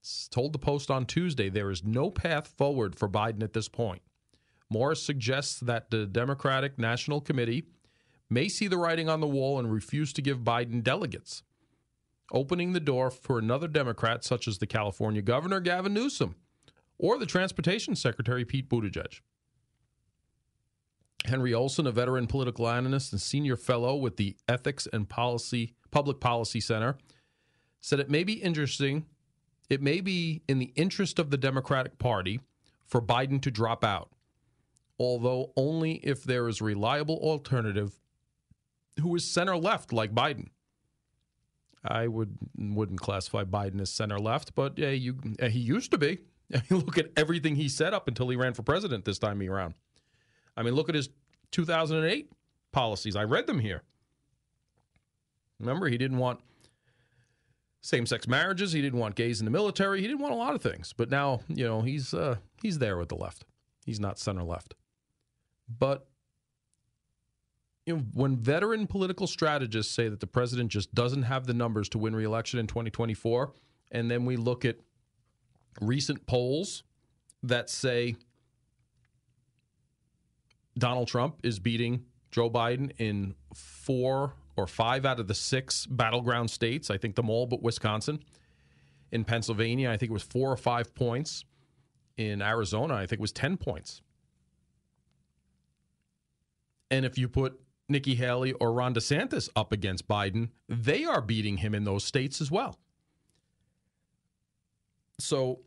S- 0.03 0.29
Told 0.31 0.53
the 0.53 0.59
Post 0.59 0.89
on 0.89 1.05
Tuesday 1.05 1.49
there 1.49 1.69
is 1.69 1.83
no 1.83 2.09
path 2.09 2.47
forward 2.47 2.95
for 2.95 3.09
Biden 3.09 3.43
at 3.43 3.53
this 3.53 3.67
point. 3.67 4.01
Morris 4.69 5.03
suggests 5.03 5.59
that 5.59 5.91
the 5.91 6.05
Democratic 6.05 6.77
National 6.77 7.19
Committee 7.19 7.65
may 8.29 8.47
see 8.47 8.67
the 8.67 8.77
writing 8.77 9.09
on 9.09 9.19
the 9.21 9.27
wall 9.27 9.59
and 9.59 9.71
refuse 9.71 10.13
to 10.13 10.21
give 10.21 10.39
Biden 10.39 10.83
delegates, 10.83 11.43
opening 12.31 12.73
the 12.73 12.79
door 12.79 13.09
for 13.09 13.39
another 13.39 13.67
Democrat, 13.67 14.23
such 14.23 14.47
as 14.47 14.57
the 14.57 14.67
California 14.67 15.21
Governor 15.21 15.59
Gavin 15.59 15.93
Newsom 15.93 16.35
or 16.97 17.17
the 17.17 17.25
Transportation 17.25 17.95
Secretary 17.95 18.43
Pete 18.43 18.69
Buttigieg. 18.69 19.21
Henry 21.25 21.53
Olsen, 21.53 21.87
a 21.87 21.91
veteran 21.91 22.27
political 22.27 22.69
analyst 22.69 23.11
and 23.11 23.21
senior 23.21 23.57
fellow 23.57 23.95
with 23.95 24.17
the 24.17 24.35
Ethics 24.47 24.87
and 24.91 25.09
Policy 25.09 25.73
Public 25.91 26.19
Policy 26.19 26.59
Center, 26.59 26.97
said 27.79 27.99
it 27.99 28.09
may 28.09 28.23
be 28.23 28.33
interesting, 28.33 29.05
it 29.69 29.81
may 29.81 30.01
be 30.01 30.41
in 30.47 30.59
the 30.59 30.71
interest 30.75 31.19
of 31.19 31.29
the 31.29 31.37
Democratic 31.37 31.97
Party 31.97 32.39
for 32.85 33.01
Biden 33.01 33.41
to 33.41 33.51
drop 33.51 33.83
out, 33.83 34.09
although 34.99 35.51
only 35.55 35.95
if 35.95 36.23
there 36.23 36.47
is 36.47 36.61
a 36.61 36.65
reliable 36.65 37.17
alternative 37.17 37.99
who 39.01 39.13
is 39.15 39.29
center 39.29 39.57
left 39.57 39.91
like 39.93 40.15
Biden. 40.15 40.47
I 41.83 42.07
would 42.07 42.37
wouldn't 42.57 42.99
classify 42.99 43.43
Biden 43.43 43.81
as 43.81 43.89
center 43.89 44.19
left, 44.19 44.55
but 44.55 44.77
yeah, 44.77 44.89
you 44.89 45.17
he 45.41 45.59
used 45.59 45.91
to 45.91 45.97
be. 45.97 46.19
I 46.53 46.61
mean, 46.69 46.81
look 46.81 46.97
at 46.97 47.11
everything 47.17 47.55
he 47.55 47.69
set 47.69 47.93
up 47.93 48.07
until 48.07 48.29
he 48.29 48.35
ran 48.35 48.53
for 48.53 48.63
president 48.63 49.05
this 49.05 49.19
time 49.19 49.41
around. 49.41 49.73
I 50.55 50.63
mean, 50.63 50.73
look 50.73 50.89
at 50.89 50.95
his 50.95 51.09
2008 51.51 52.31
policies. 52.71 53.15
I 53.15 53.23
read 53.23 53.47
them 53.47 53.59
here. 53.59 53.83
Remember, 55.59 55.87
he 55.87 55.97
didn't 55.97 56.17
want 56.17 56.39
same-sex 57.81 58.27
marriages. 58.27 58.73
He 58.73 58.81
didn't 58.81 58.99
want 58.99 59.15
gays 59.15 59.39
in 59.39 59.45
the 59.45 59.51
military. 59.51 60.01
He 60.01 60.07
didn't 60.07 60.19
want 60.21 60.33
a 60.33 60.37
lot 60.37 60.55
of 60.55 60.61
things. 60.61 60.93
But 60.93 61.09
now, 61.09 61.41
you 61.47 61.65
know, 61.65 61.81
he's 61.81 62.13
uh, 62.13 62.37
he's 62.61 62.79
there 62.79 62.97
with 62.97 63.09
the 63.09 63.15
left. 63.15 63.45
He's 63.85 63.99
not 63.99 64.19
center 64.19 64.43
left. 64.43 64.75
But 65.67 66.07
you 67.87 67.95
know, 67.95 68.03
when 68.13 68.35
veteran 68.35 68.85
political 68.85 69.25
strategists 69.27 69.95
say 69.95 70.09
that 70.09 70.19
the 70.19 70.27
president 70.27 70.69
just 70.69 70.93
doesn't 70.93 71.23
have 71.23 71.47
the 71.47 71.53
numbers 71.53 71.87
to 71.89 71.97
win 71.97 72.13
re-election 72.13 72.59
in 72.59 72.67
2024, 72.67 73.53
and 73.93 74.11
then 74.11 74.25
we 74.25 74.35
look 74.35 74.65
at 74.65 74.75
recent 75.79 76.27
polls 76.27 76.83
that 77.43 77.69
say 77.69 78.17
Donald 80.77 81.07
Trump 81.07 81.39
is 81.43 81.59
beating 81.59 82.03
Joe 82.29 82.49
Biden 82.49 82.91
in 82.97 83.35
four 83.55 84.33
or 84.57 84.67
five 84.67 85.05
out 85.05 85.21
of 85.21 85.27
the 85.27 85.33
six 85.33 85.85
battleground 85.85 86.51
states. 86.51 86.91
I 86.91 86.97
think 86.97 87.15
them 87.15 87.29
all 87.29 87.45
but 87.45 87.63
Wisconsin. 87.63 88.19
In 89.13 89.23
Pennsylvania, 89.23 89.89
I 89.89 89.95
think 89.95 90.09
it 90.09 90.13
was 90.13 90.23
four 90.23 90.51
or 90.51 90.57
five 90.57 90.93
points. 90.93 91.45
In 92.17 92.41
Arizona, 92.41 92.95
I 92.95 93.05
think 93.05 93.13
it 93.13 93.21
was 93.21 93.31
10 93.31 93.55
points. 93.57 94.01
And 96.89 97.05
if 97.05 97.17
you 97.17 97.29
put 97.29 97.59
Nikki 97.89 98.15
Haley 98.15 98.53
or 98.53 98.73
Ron 98.73 98.93
DeSantis 98.93 99.49
up 99.55 99.71
against 99.71 100.07
Biden, 100.07 100.49
they 100.67 101.05
are 101.05 101.21
beating 101.21 101.57
him 101.57 101.73
in 101.73 101.83
those 101.83 102.03
states 102.03 102.41
as 102.41 102.51
well. 102.51 102.77
So, 105.19 105.61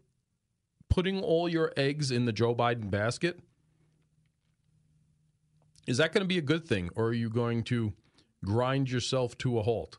putting 0.89 1.23
all 1.23 1.49
your 1.49 1.73
eggs 1.77 2.11
in 2.11 2.25
the 2.25 2.33
Joe 2.33 2.55
Biden 2.55 2.91
basket, 2.91 3.41
is 5.87 5.97
that 5.97 6.13
going 6.13 6.23
to 6.23 6.29
be 6.29 6.39
a 6.39 6.43
good 6.43 6.67
thing, 6.67 6.91
or 6.95 7.07
are 7.07 7.13
you 7.13 7.31
going 7.31 7.65
to 7.65 7.93
grind 8.45 8.91
yourself 8.91 9.37
to 9.39 9.59
a 9.59 9.63
halt? 9.63 9.99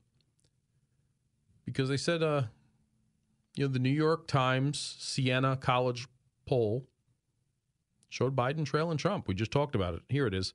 Because 1.65 1.89
they 1.89 1.97
said, 1.97 2.23
uh, 2.23 2.43
you 3.55 3.65
know, 3.65 3.73
the 3.73 3.79
New 3.79 3.89
York 3.89 4.27
Times 4.27 4.95
Siena 4.99 5.57
College 5.57 6.07
poll 6.45 6.87
showed 8.09 8.35
Biden 8.35 8.65
trailing 8.65 8.97
Trump. 8.97 9.27
We 9.27 9.33
just 9.33 9.51
talked 9.51 9.75
about 9.75 9.95
it. 9.95 10.01
Here 10.07 10.27
it 10.27 10.33
is. 10.33 10.53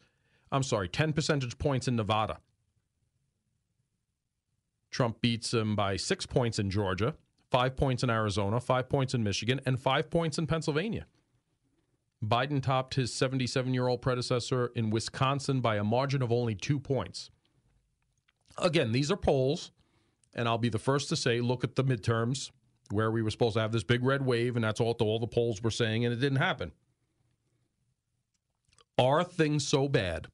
I'm 0.52 0.62
sorry, 0.62 0.88
10 0.88 1.12
percentage 1.12 1.58
points 1.58 1.88
in 1.88 1.96
Nevada. 1.96 2.38
Trump 4.90 5.20
beats 5.20 5.52
him 5.52 5.76
by 5.76 5.96
six 5.96 6.24
points 6.24 6.58
in 6.58 6.70
Georgia, 6.70 7.14
five 7.50 7.76
points 7.76 8.02
in 8.02 8.10
Arizona, 8.10 8.60
five 8.60 8.88
points 8.88 9.14
in 9.14 9.22
Michigan, 9.22 9.60
and 9.66 9.80
five 9.80 10.10
points 10.10 10.38
in 10.38 10.46
Pennsylvania. 10.46 11.06
Biden 12.24 12.62
topped 12.62 12.94
his 12.94 13.12
77 13.12 13.74
year 13.74 13.88
old 13.88 14.00
predecessor 14.00 14.68
in 14.74 14.90
Wisconsin 14.90 15.60
by 15.60 15.76
a 15.76 15.84
margin 15.84 16.22
of 16.22 16.32
only 16.32 16.54
two 16.54 16.80
points. 16.80 17.30
Again, 18.58 18.92
these 18.92 19.10
are 19.10 19.16
polls, 19.16 19.70
and 20.34 20.48
I'll 20.48 20.56
be 20.56 20.70
the 20.70 20.78
first 20.78 21.08
to 21.10 21.16
say 21.16 21.40
look 21.40 21.62
at 21.62 21.76
the 21.76 21.84
midterms 21.84 22.50
where 22.90 23.10
we 23.10 23.20
were 23.20 23.30
supposed 23.30 23.54
to 23.54 23.60
have 23.60 23.72
this 23.72 23.84
big 23.84 24.02
red 24.02 24.24
wave, 24.24 24.56
and 24.56 24.64
that's 24.64 24.80
all, 24.80 24.92
all 25.00 25.18
the 25.18 25.26
polls 25.26 25.60
were 25.60 25.70
saying, 25.70 26.04
and 26.04 26.14
it 26.14 26.20
didn't 26.20 26.38
happen. 26.38 26.72
Are 28.96 29.24
things 29.24 29.66
so 29.66 29.88
bad 29.88 30.28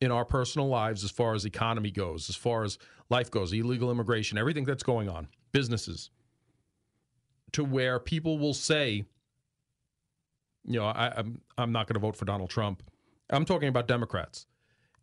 in 0.00 0.10
our 0.10 0.24
personal 0.24 0.68
lives 0.68 1.04
as 1.04 1.10
far 1.10 1.34
as 1.34 1.44
economy 1.44 1.90
goes, 1.90 2.28
as 2.28 2.36
far 2.36 2.64
as 2.64 2.78
life 3.10 3.30
goes, 3.30 3.52
illegal 3.52 3.90
immigration, 3.90 4.38
everything 4.38 4.64
that's 4.64 4.82
going 4.82 5.08
on, 5.08 5.28
businesses, 5.52 6.10
to 7.52 7.64
where 7.64 7.98
people 7.98 8.38
will 8.38 8.54
say, 8.54 9.04
you 10.64 10.78
know, 10.78 10.86
I, 10.86 11.12
I'm 11.16 11.40
I'm 11.56 11.72
not 11.72 11.86
going 11.86 11.94
to 11.94 12.00
vote 12.00 12.16
for 12.16 12.24
Donald 12.24 12.50
Trump. 12.50 12.82
I'm 13.30 13.44
talking 13.44 13.68
about 13.68 13.88
Democrats. 13.88 14.46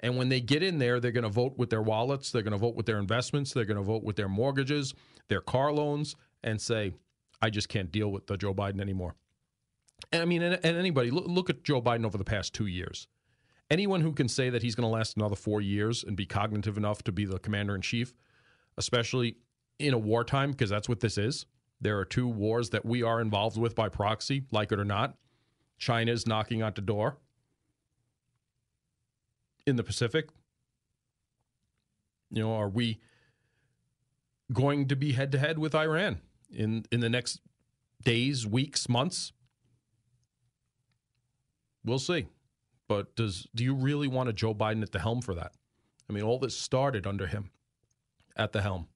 And 0.02 0.18
when 0.18 0.30
they 0.30 0.42
get 0.42 0.62
in 0.62 0.78
there, 0.78 1.00
they're 1.00 1.12
going 1.12 1.24
to 1.24 1.30
vote 1.30 1.58
with 1.58 1.70
their 1.70 1.82
wallets, 1.82 2.32
they're 2.32 2.44
going 2.44 2.52
to 2.52 2.58
vote 2.58 2.76
with 2.76 2.86
their 2.86 3.00
investments, 3.00 3.54
they're 3.54 3.66
going 3.66 3.78
to 3.78 3.84
vote 3.84 4.04
with 4.04 4.16
their 4.16 4.30
mortgages, 4.30 4.94
their 5.30 5.42
car 5.42 5.72
loans, 5.72 6.16
and 6.44 6.62
say, 6.62 6.94
I 7.42 7.50
just 7.50 7.70
can't 7.70 7.92
deal 7.92 8.12
with 8.12 8.28
the 8.28 8.38
Joe 8.38 8.54
Biden 8.54 8.82
anymore. 8.82 9.16
And 10.12 10.22
I 10.22 10.26
mean, 10.26 10.42
and, 10.42 10.60
and 10.64 10.78
anybody, 10.78 11.12
look, 11.12 11.26
look 11.28 11.50
at 11.50 11.64
Joe 11.64 11.82
Biden 11.82 12.06
over 12.06 12.18
the 12.18 12.24
past 12.24 12.54
two 12.54 12.68
years. 12.68 13.08
Anyone 13.72 14.02
who 14.02 14.12
can 14.12 14.28
say 14.28 14.50
that 14.50 14.62
he's 14.62 14.76
going 14.76 14.88
to 14.88 14.94
last 14.94 15.18
another 15.18 15.36
four 15.36 15.60
years 15.60 16.04
and 16.04 16.16
be 16.16 16.26
cognitive 16.26 16.78
enough 16.78 17.04
to 17.04 17.12
be 17.12 17.26
the 17.26 17.40
commander 17.40 17.74
in 17.74 17.82
chief, 17.82 18.14
especially 18.78 19.38
in 19.80 19.94
a 19.94 19.98
wartime, 19.98 20.52
because 20.52 20.70
that's 20.70 20.88
what 20.88 21.00
this 21.00 21.18
is. 21.18 21.46
There 21.82 21.98
are 21.98 22.06
two 22.06 22.28
wars 22.28 22.70
that 22.70 22.86
we 22.86 23.04
are 23.04 23.20
involved 23.20 23.58
with 23.58 23.76
by 23.76 23.90
proxy, 23.90 24.44
like 24.52 24.72
it 24.72 24.80
or 24.80 24.86
not. 24.86 25.18
China's 25.78 26.26
knocking 26.26 26.62
at 26.62 26.76
the 26.76 26.82
door 26.82 27.18
in 29.66 29.76
the 29.76 29.84
Pacific. 29.84 30.30
You 32.32 32.44
know, 32.44 32.56
are 32.56 32.70
we 32.70 33.00
going 34.54 34.88
to 34.88 34.96
be 34.96 35.14
head 35.14 35.32
to 35.32 35.40
head 35.40 35.60
with 35.60 35.76
Iran 35.76 36.22
in 36.52 36.86
in 36.92 37.00
the 37.00 37.10
next 37.10 37.42
days, 38.04 38.46
weeks, 38.46 38.88
months? 38.88 39.32
We'll 41.84 42.00
see. 42.00 42.28
But 42.88 43.16
does 43.16 43.48
do 43.56 43.64
you 43.64 43.74
really 43.74 44.08
want 44.08 44.30
a 44.30 44.34
Joe 44.34 44.54
Biden 44.54 44.82
at 44.82 44.92
the 44.92 45.00
helm 45.00 45.22
for 45.22 45.34
that? 45.36 45.54
I 46.10 46.14
mean, 46.14 46.24
all 46.24 46.40
this 46.40 46.56
started 46.56 47.08
under 47.08 47.28
him 47.28 47.50
at 48.36 48.52
the 48.52 48.62
helm. 48.62 48.88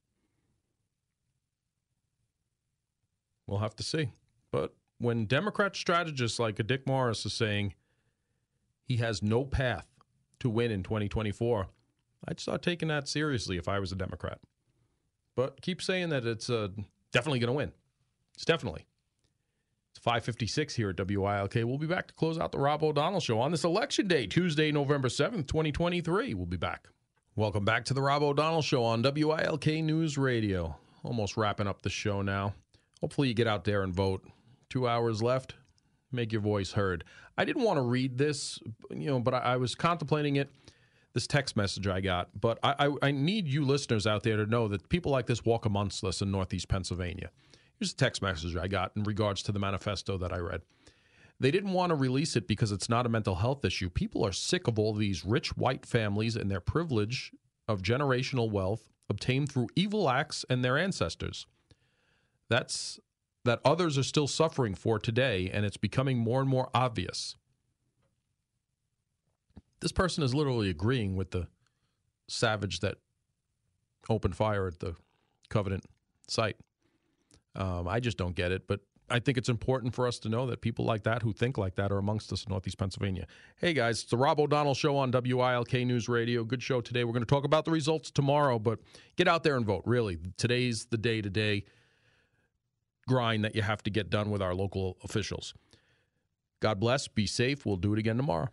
We'll 3.47 3.59
have 3.59 3.75
to 3.77 3.83
see. 3.83 4.11
But 4.51 4.75
when 4.99 5.25
Democrat 5.25 5.75
strategists 5.75 6.39
like 6.39 6.59
a 6.59 6.63
Dick 6.63 6.85
Morris 6.85 7.25
is 7.25 7.33
saying 7.33 7.73
he 8.83 8.97
has 8.97 9.23
no 9.23 9.43
path 9.43 9.87
to 10.39 10.49
win 10.49 10.71
in 10.71 10.83
2024, 10.83 11.67
I'd 12.27 12.39
start 12.39 12.61
taking 12.61 12.89
that 12.89 13.07
seriously 13.07 13.57
if 13.57 13.67
I 13.67 13.79
was 13.79 13.91
a 13.91 13.95
Democrat. 13.95 14.39
But 15.35 15.61
keep 15.61 15.81
saying 15.81 16.09
that 16.09 16.25
it's 16.25 16.49
uh, 16.49 16.67
definitely 17.11 17.39
going 17.39 17.47
to 17.47 17.53
win. 17.53 17.71
It's 18.35 18.45
definitely. 18.45 18.85
It's 19.91 19.99
556 20.03 20.75
here 20.75 20.89
at 20.91 20.97
WILK. 20.97 21.55
We'll 21.55 21.77
be 21.77 21.87
back 21.87 22.07
to 22.07 22.13
close 22.13 22.37
out 22.37 22.51
the 22.51 22.59
Rob 22.59 22.83
O'Donnell 22.83 23.19
Show 23.19 23.39
on 23.39 23.51
this 23.51 23.63
election 23.63 24.07
day, 24.07 24.27
Tuesday, 24.27 24.71
November 24.71 25.07
7th, 25.07 25.47
2023. 25.47 26.35
We'll 26.35 26.45
be 26.45 26.57
back. 26.57 26.87
Welcome 27.35 27.65
back 27.65 27.85
to 27.85 27.93
the 27.93 28.01
Rob 28.01 28.21
O'Donnell 28.21 28.61
Show 28.61 28.83
on 28.83 29.01
WILK 29.01 29.65
News 29.83 30.17
Radio. 30.17 30.77
Almost 31.03 31.37
wrapping 31.37 31.67
up 31.67 31.81
the 31.81 31.89
show 31.89 32.21
now. 32.21 32.53
Hopefully, 33.01 33.29
you 33.29 33.33
get 33.33 33.47
out 33.47 33.63
there 33.63 33.81
and 33.81 33.93
vote. 33.93 34.23
Two 34.69 34.87
hours 34.87 35.23
left. 35.23 35.55
Make 36.11 36.31
your 36.31 36.41
voice 36.41 36.71
heard. 36.71 37.03
I 37.37 37.43
didn't 37.45 37.63
want 37.63 37.77
to 37.77 37.83
read 37.83 38.17
this, 38.17 38.59
you 38.91 39.07
know, 39.07 39.19
but 39.19 39.33
I, 39.33 39.39
I 39.39 39.57
was 39.57 39.73
contemplating 39.73 40.35
it. 40.35 40.51
This 41.13 41.25
text 41.25 41.57
message 41.57 41.87
I 41.87 42.01
got, 42.01 42.29
but 42.39 42.59
I, 42.61 42.87
I, 42.87 43.07
I 43.07 43.11
need 43.11 43.47
you 43.47 43.65
listeners 43.65 44.05
out 44.05 44.21
there 44.21 44.37
to 44.37 44.45
know 44.45 44.67
that 44.67 44.87
people 44.89 45.11
like 45.11 45.25
this 45.25 45.43
walk 45.43 45.65
amongst 45.65 46.03
us 46.03 46.21
in 46.21 46.29
Northeast 46.29 46.67
Pennsylvania. 46.67 47.31
Here's 47.79 47.93
a 47.93 47.95
text 47.95 48.21
message 48.21 48.57
I 48.57 48.67
got 48.67 48.91
in 48.95 49.03
regards 49.03 49.41
to 49.43 49.53
the 49.53 49.59
manifesto 49.59 50.17
that 50.17 50.33
I 50.33 50.37
read. 50.37 50.61
They 51.39 51.51
didn't 51.51 51.71
want 51.71 51.91
to 51.91 51.95
release 51.95 52.35
it 52.35 52.45
because 52.45 52.73
it's 52.73 52.89
not 52.89 53.05
a 53.05 53.09
mental 53.09 53.35
health 53.35 53.63
issue. 53.63 53.89
People 53.89 54.25
are 54.25 54.33
sick 54.33 54.67
of 54.67 54.77
all 54.77 54.93
these 54.93 55.25
rich 55.25 55.55
white 55.55 55.85
families 55.85 56.35
and 56.35 56.51
their 56.51 56.59
privilege 56.59 57.31
of 57.69 57.81
generational 57.81 58.51
wealth 58.51 58.89
obtained 59.09 59.49
through 59.49 59.69
evil 59.77 60.09
acts 60.09 60.43
and 60.49 60.63
their 60.63 60.77
ancestors. 60.77 61.47
That's 62.49 62.99
that 63.45 63.61
others 63.63 63.97
are 63.97 64.03
still 64.03 64.27
suffering 64.27 64.75
for 64.75 64.99
today, 64.99 65.49
and 65.51 65.65
it's 65.65 65.77
becoming 65.77 66.17
more 66.17 66.41
and 66.41 66.49
more 66.49 66.69
obvious. 66.73 67.37
This 69.79 69.93
person 69.93 70.23
is 70.23 70.35
literally 70.35 70.69
agreeing 70.69 71.15
with 71.15 71.31
the 71.31 71.47
savage 72.27 72.81
that 72.81 72.97
opened 74.09 74.35
fire 74.35 74.67
at 74.67 74.79
the 74.79 74.95
Covenant 75.49 75.85
site. 76.27 76.57
Um, 77.55 77.87
I 77.87 77.99
just 77.99 78.17
don't 78.17 78.35
get 78.35 78.51
it, 78.51 78.67
but 78.67 78.81
I 79.11 79.19
think 79.19 79.37
it's 79.37 79.49
important 79.49 79.93
for 79.95 80.07
us 80.07 80.19
to 80.19 80.29
know 80.29 80.45
that 80.47 80.61
people 80.61 80.85
like 80.85 81.03
that 81.03 81.23
who 81.23 81.33
think 81.33 81.57
like 81.57 81.75
that 81.75 81.91
are 81.91 81.97
amongst 81.97 82.31
us 82.31 82.43
in 82.43 82.51
Northeast 82.51 82.77
Pennsylvania. 82.77 83.25
Hey 83.57 83.73
guys, 83.73 84.01
it's 84.01 84.11
the 84.11 84.17
Rob 84.17 84.39
O'Donnell 84.39 84.75
Show 84.75 84.97
on 84.97 85.11
WILK 85.11 85.73
News 85.85 86.07
Radio. 86.07 86.43
Good 86.43 86.61
show 86.61 86.79
today. 86.81 87.03
We're 87.03 87.13
going 87.13 87.25
to 87.25 87.29
talk 87.29 87.43
about 87.43 87.65
the 87.65 87.71
results 87.71 88.11
tomorrow, 88.11 88.59
but 88.59 88.79
get 89.15 89.27
out 89.27 89.43
there 89.43 89.57
and 89.57 89.65
vote. 89.65 89.83
Really, 89.85 90.19
today's 90.37 90.85
the 90.85 90.97
day 90.97 91.21
to 91.21 91.29
day 91.29 91.65
grind 93.07 93.43
that 93.43 93.55
you 93.55 93.63
have 93.63 93.81
to 93.83 93.89
get 93.89 94.11
done 94.11 94.29
with 94.29 94.41
our 94.41 94.53
local 94.53 94.97
officials. 95.03 95.55
God 96.59 96.79
bless. 96.79 97.07
Be 97.07 97.25
safe. 97.25 97.65
We'll 97.65 97.77
do 97.77 97.93
it 97.93 97.99
again 97.99 98.17
tomorrow. 98.17 98.49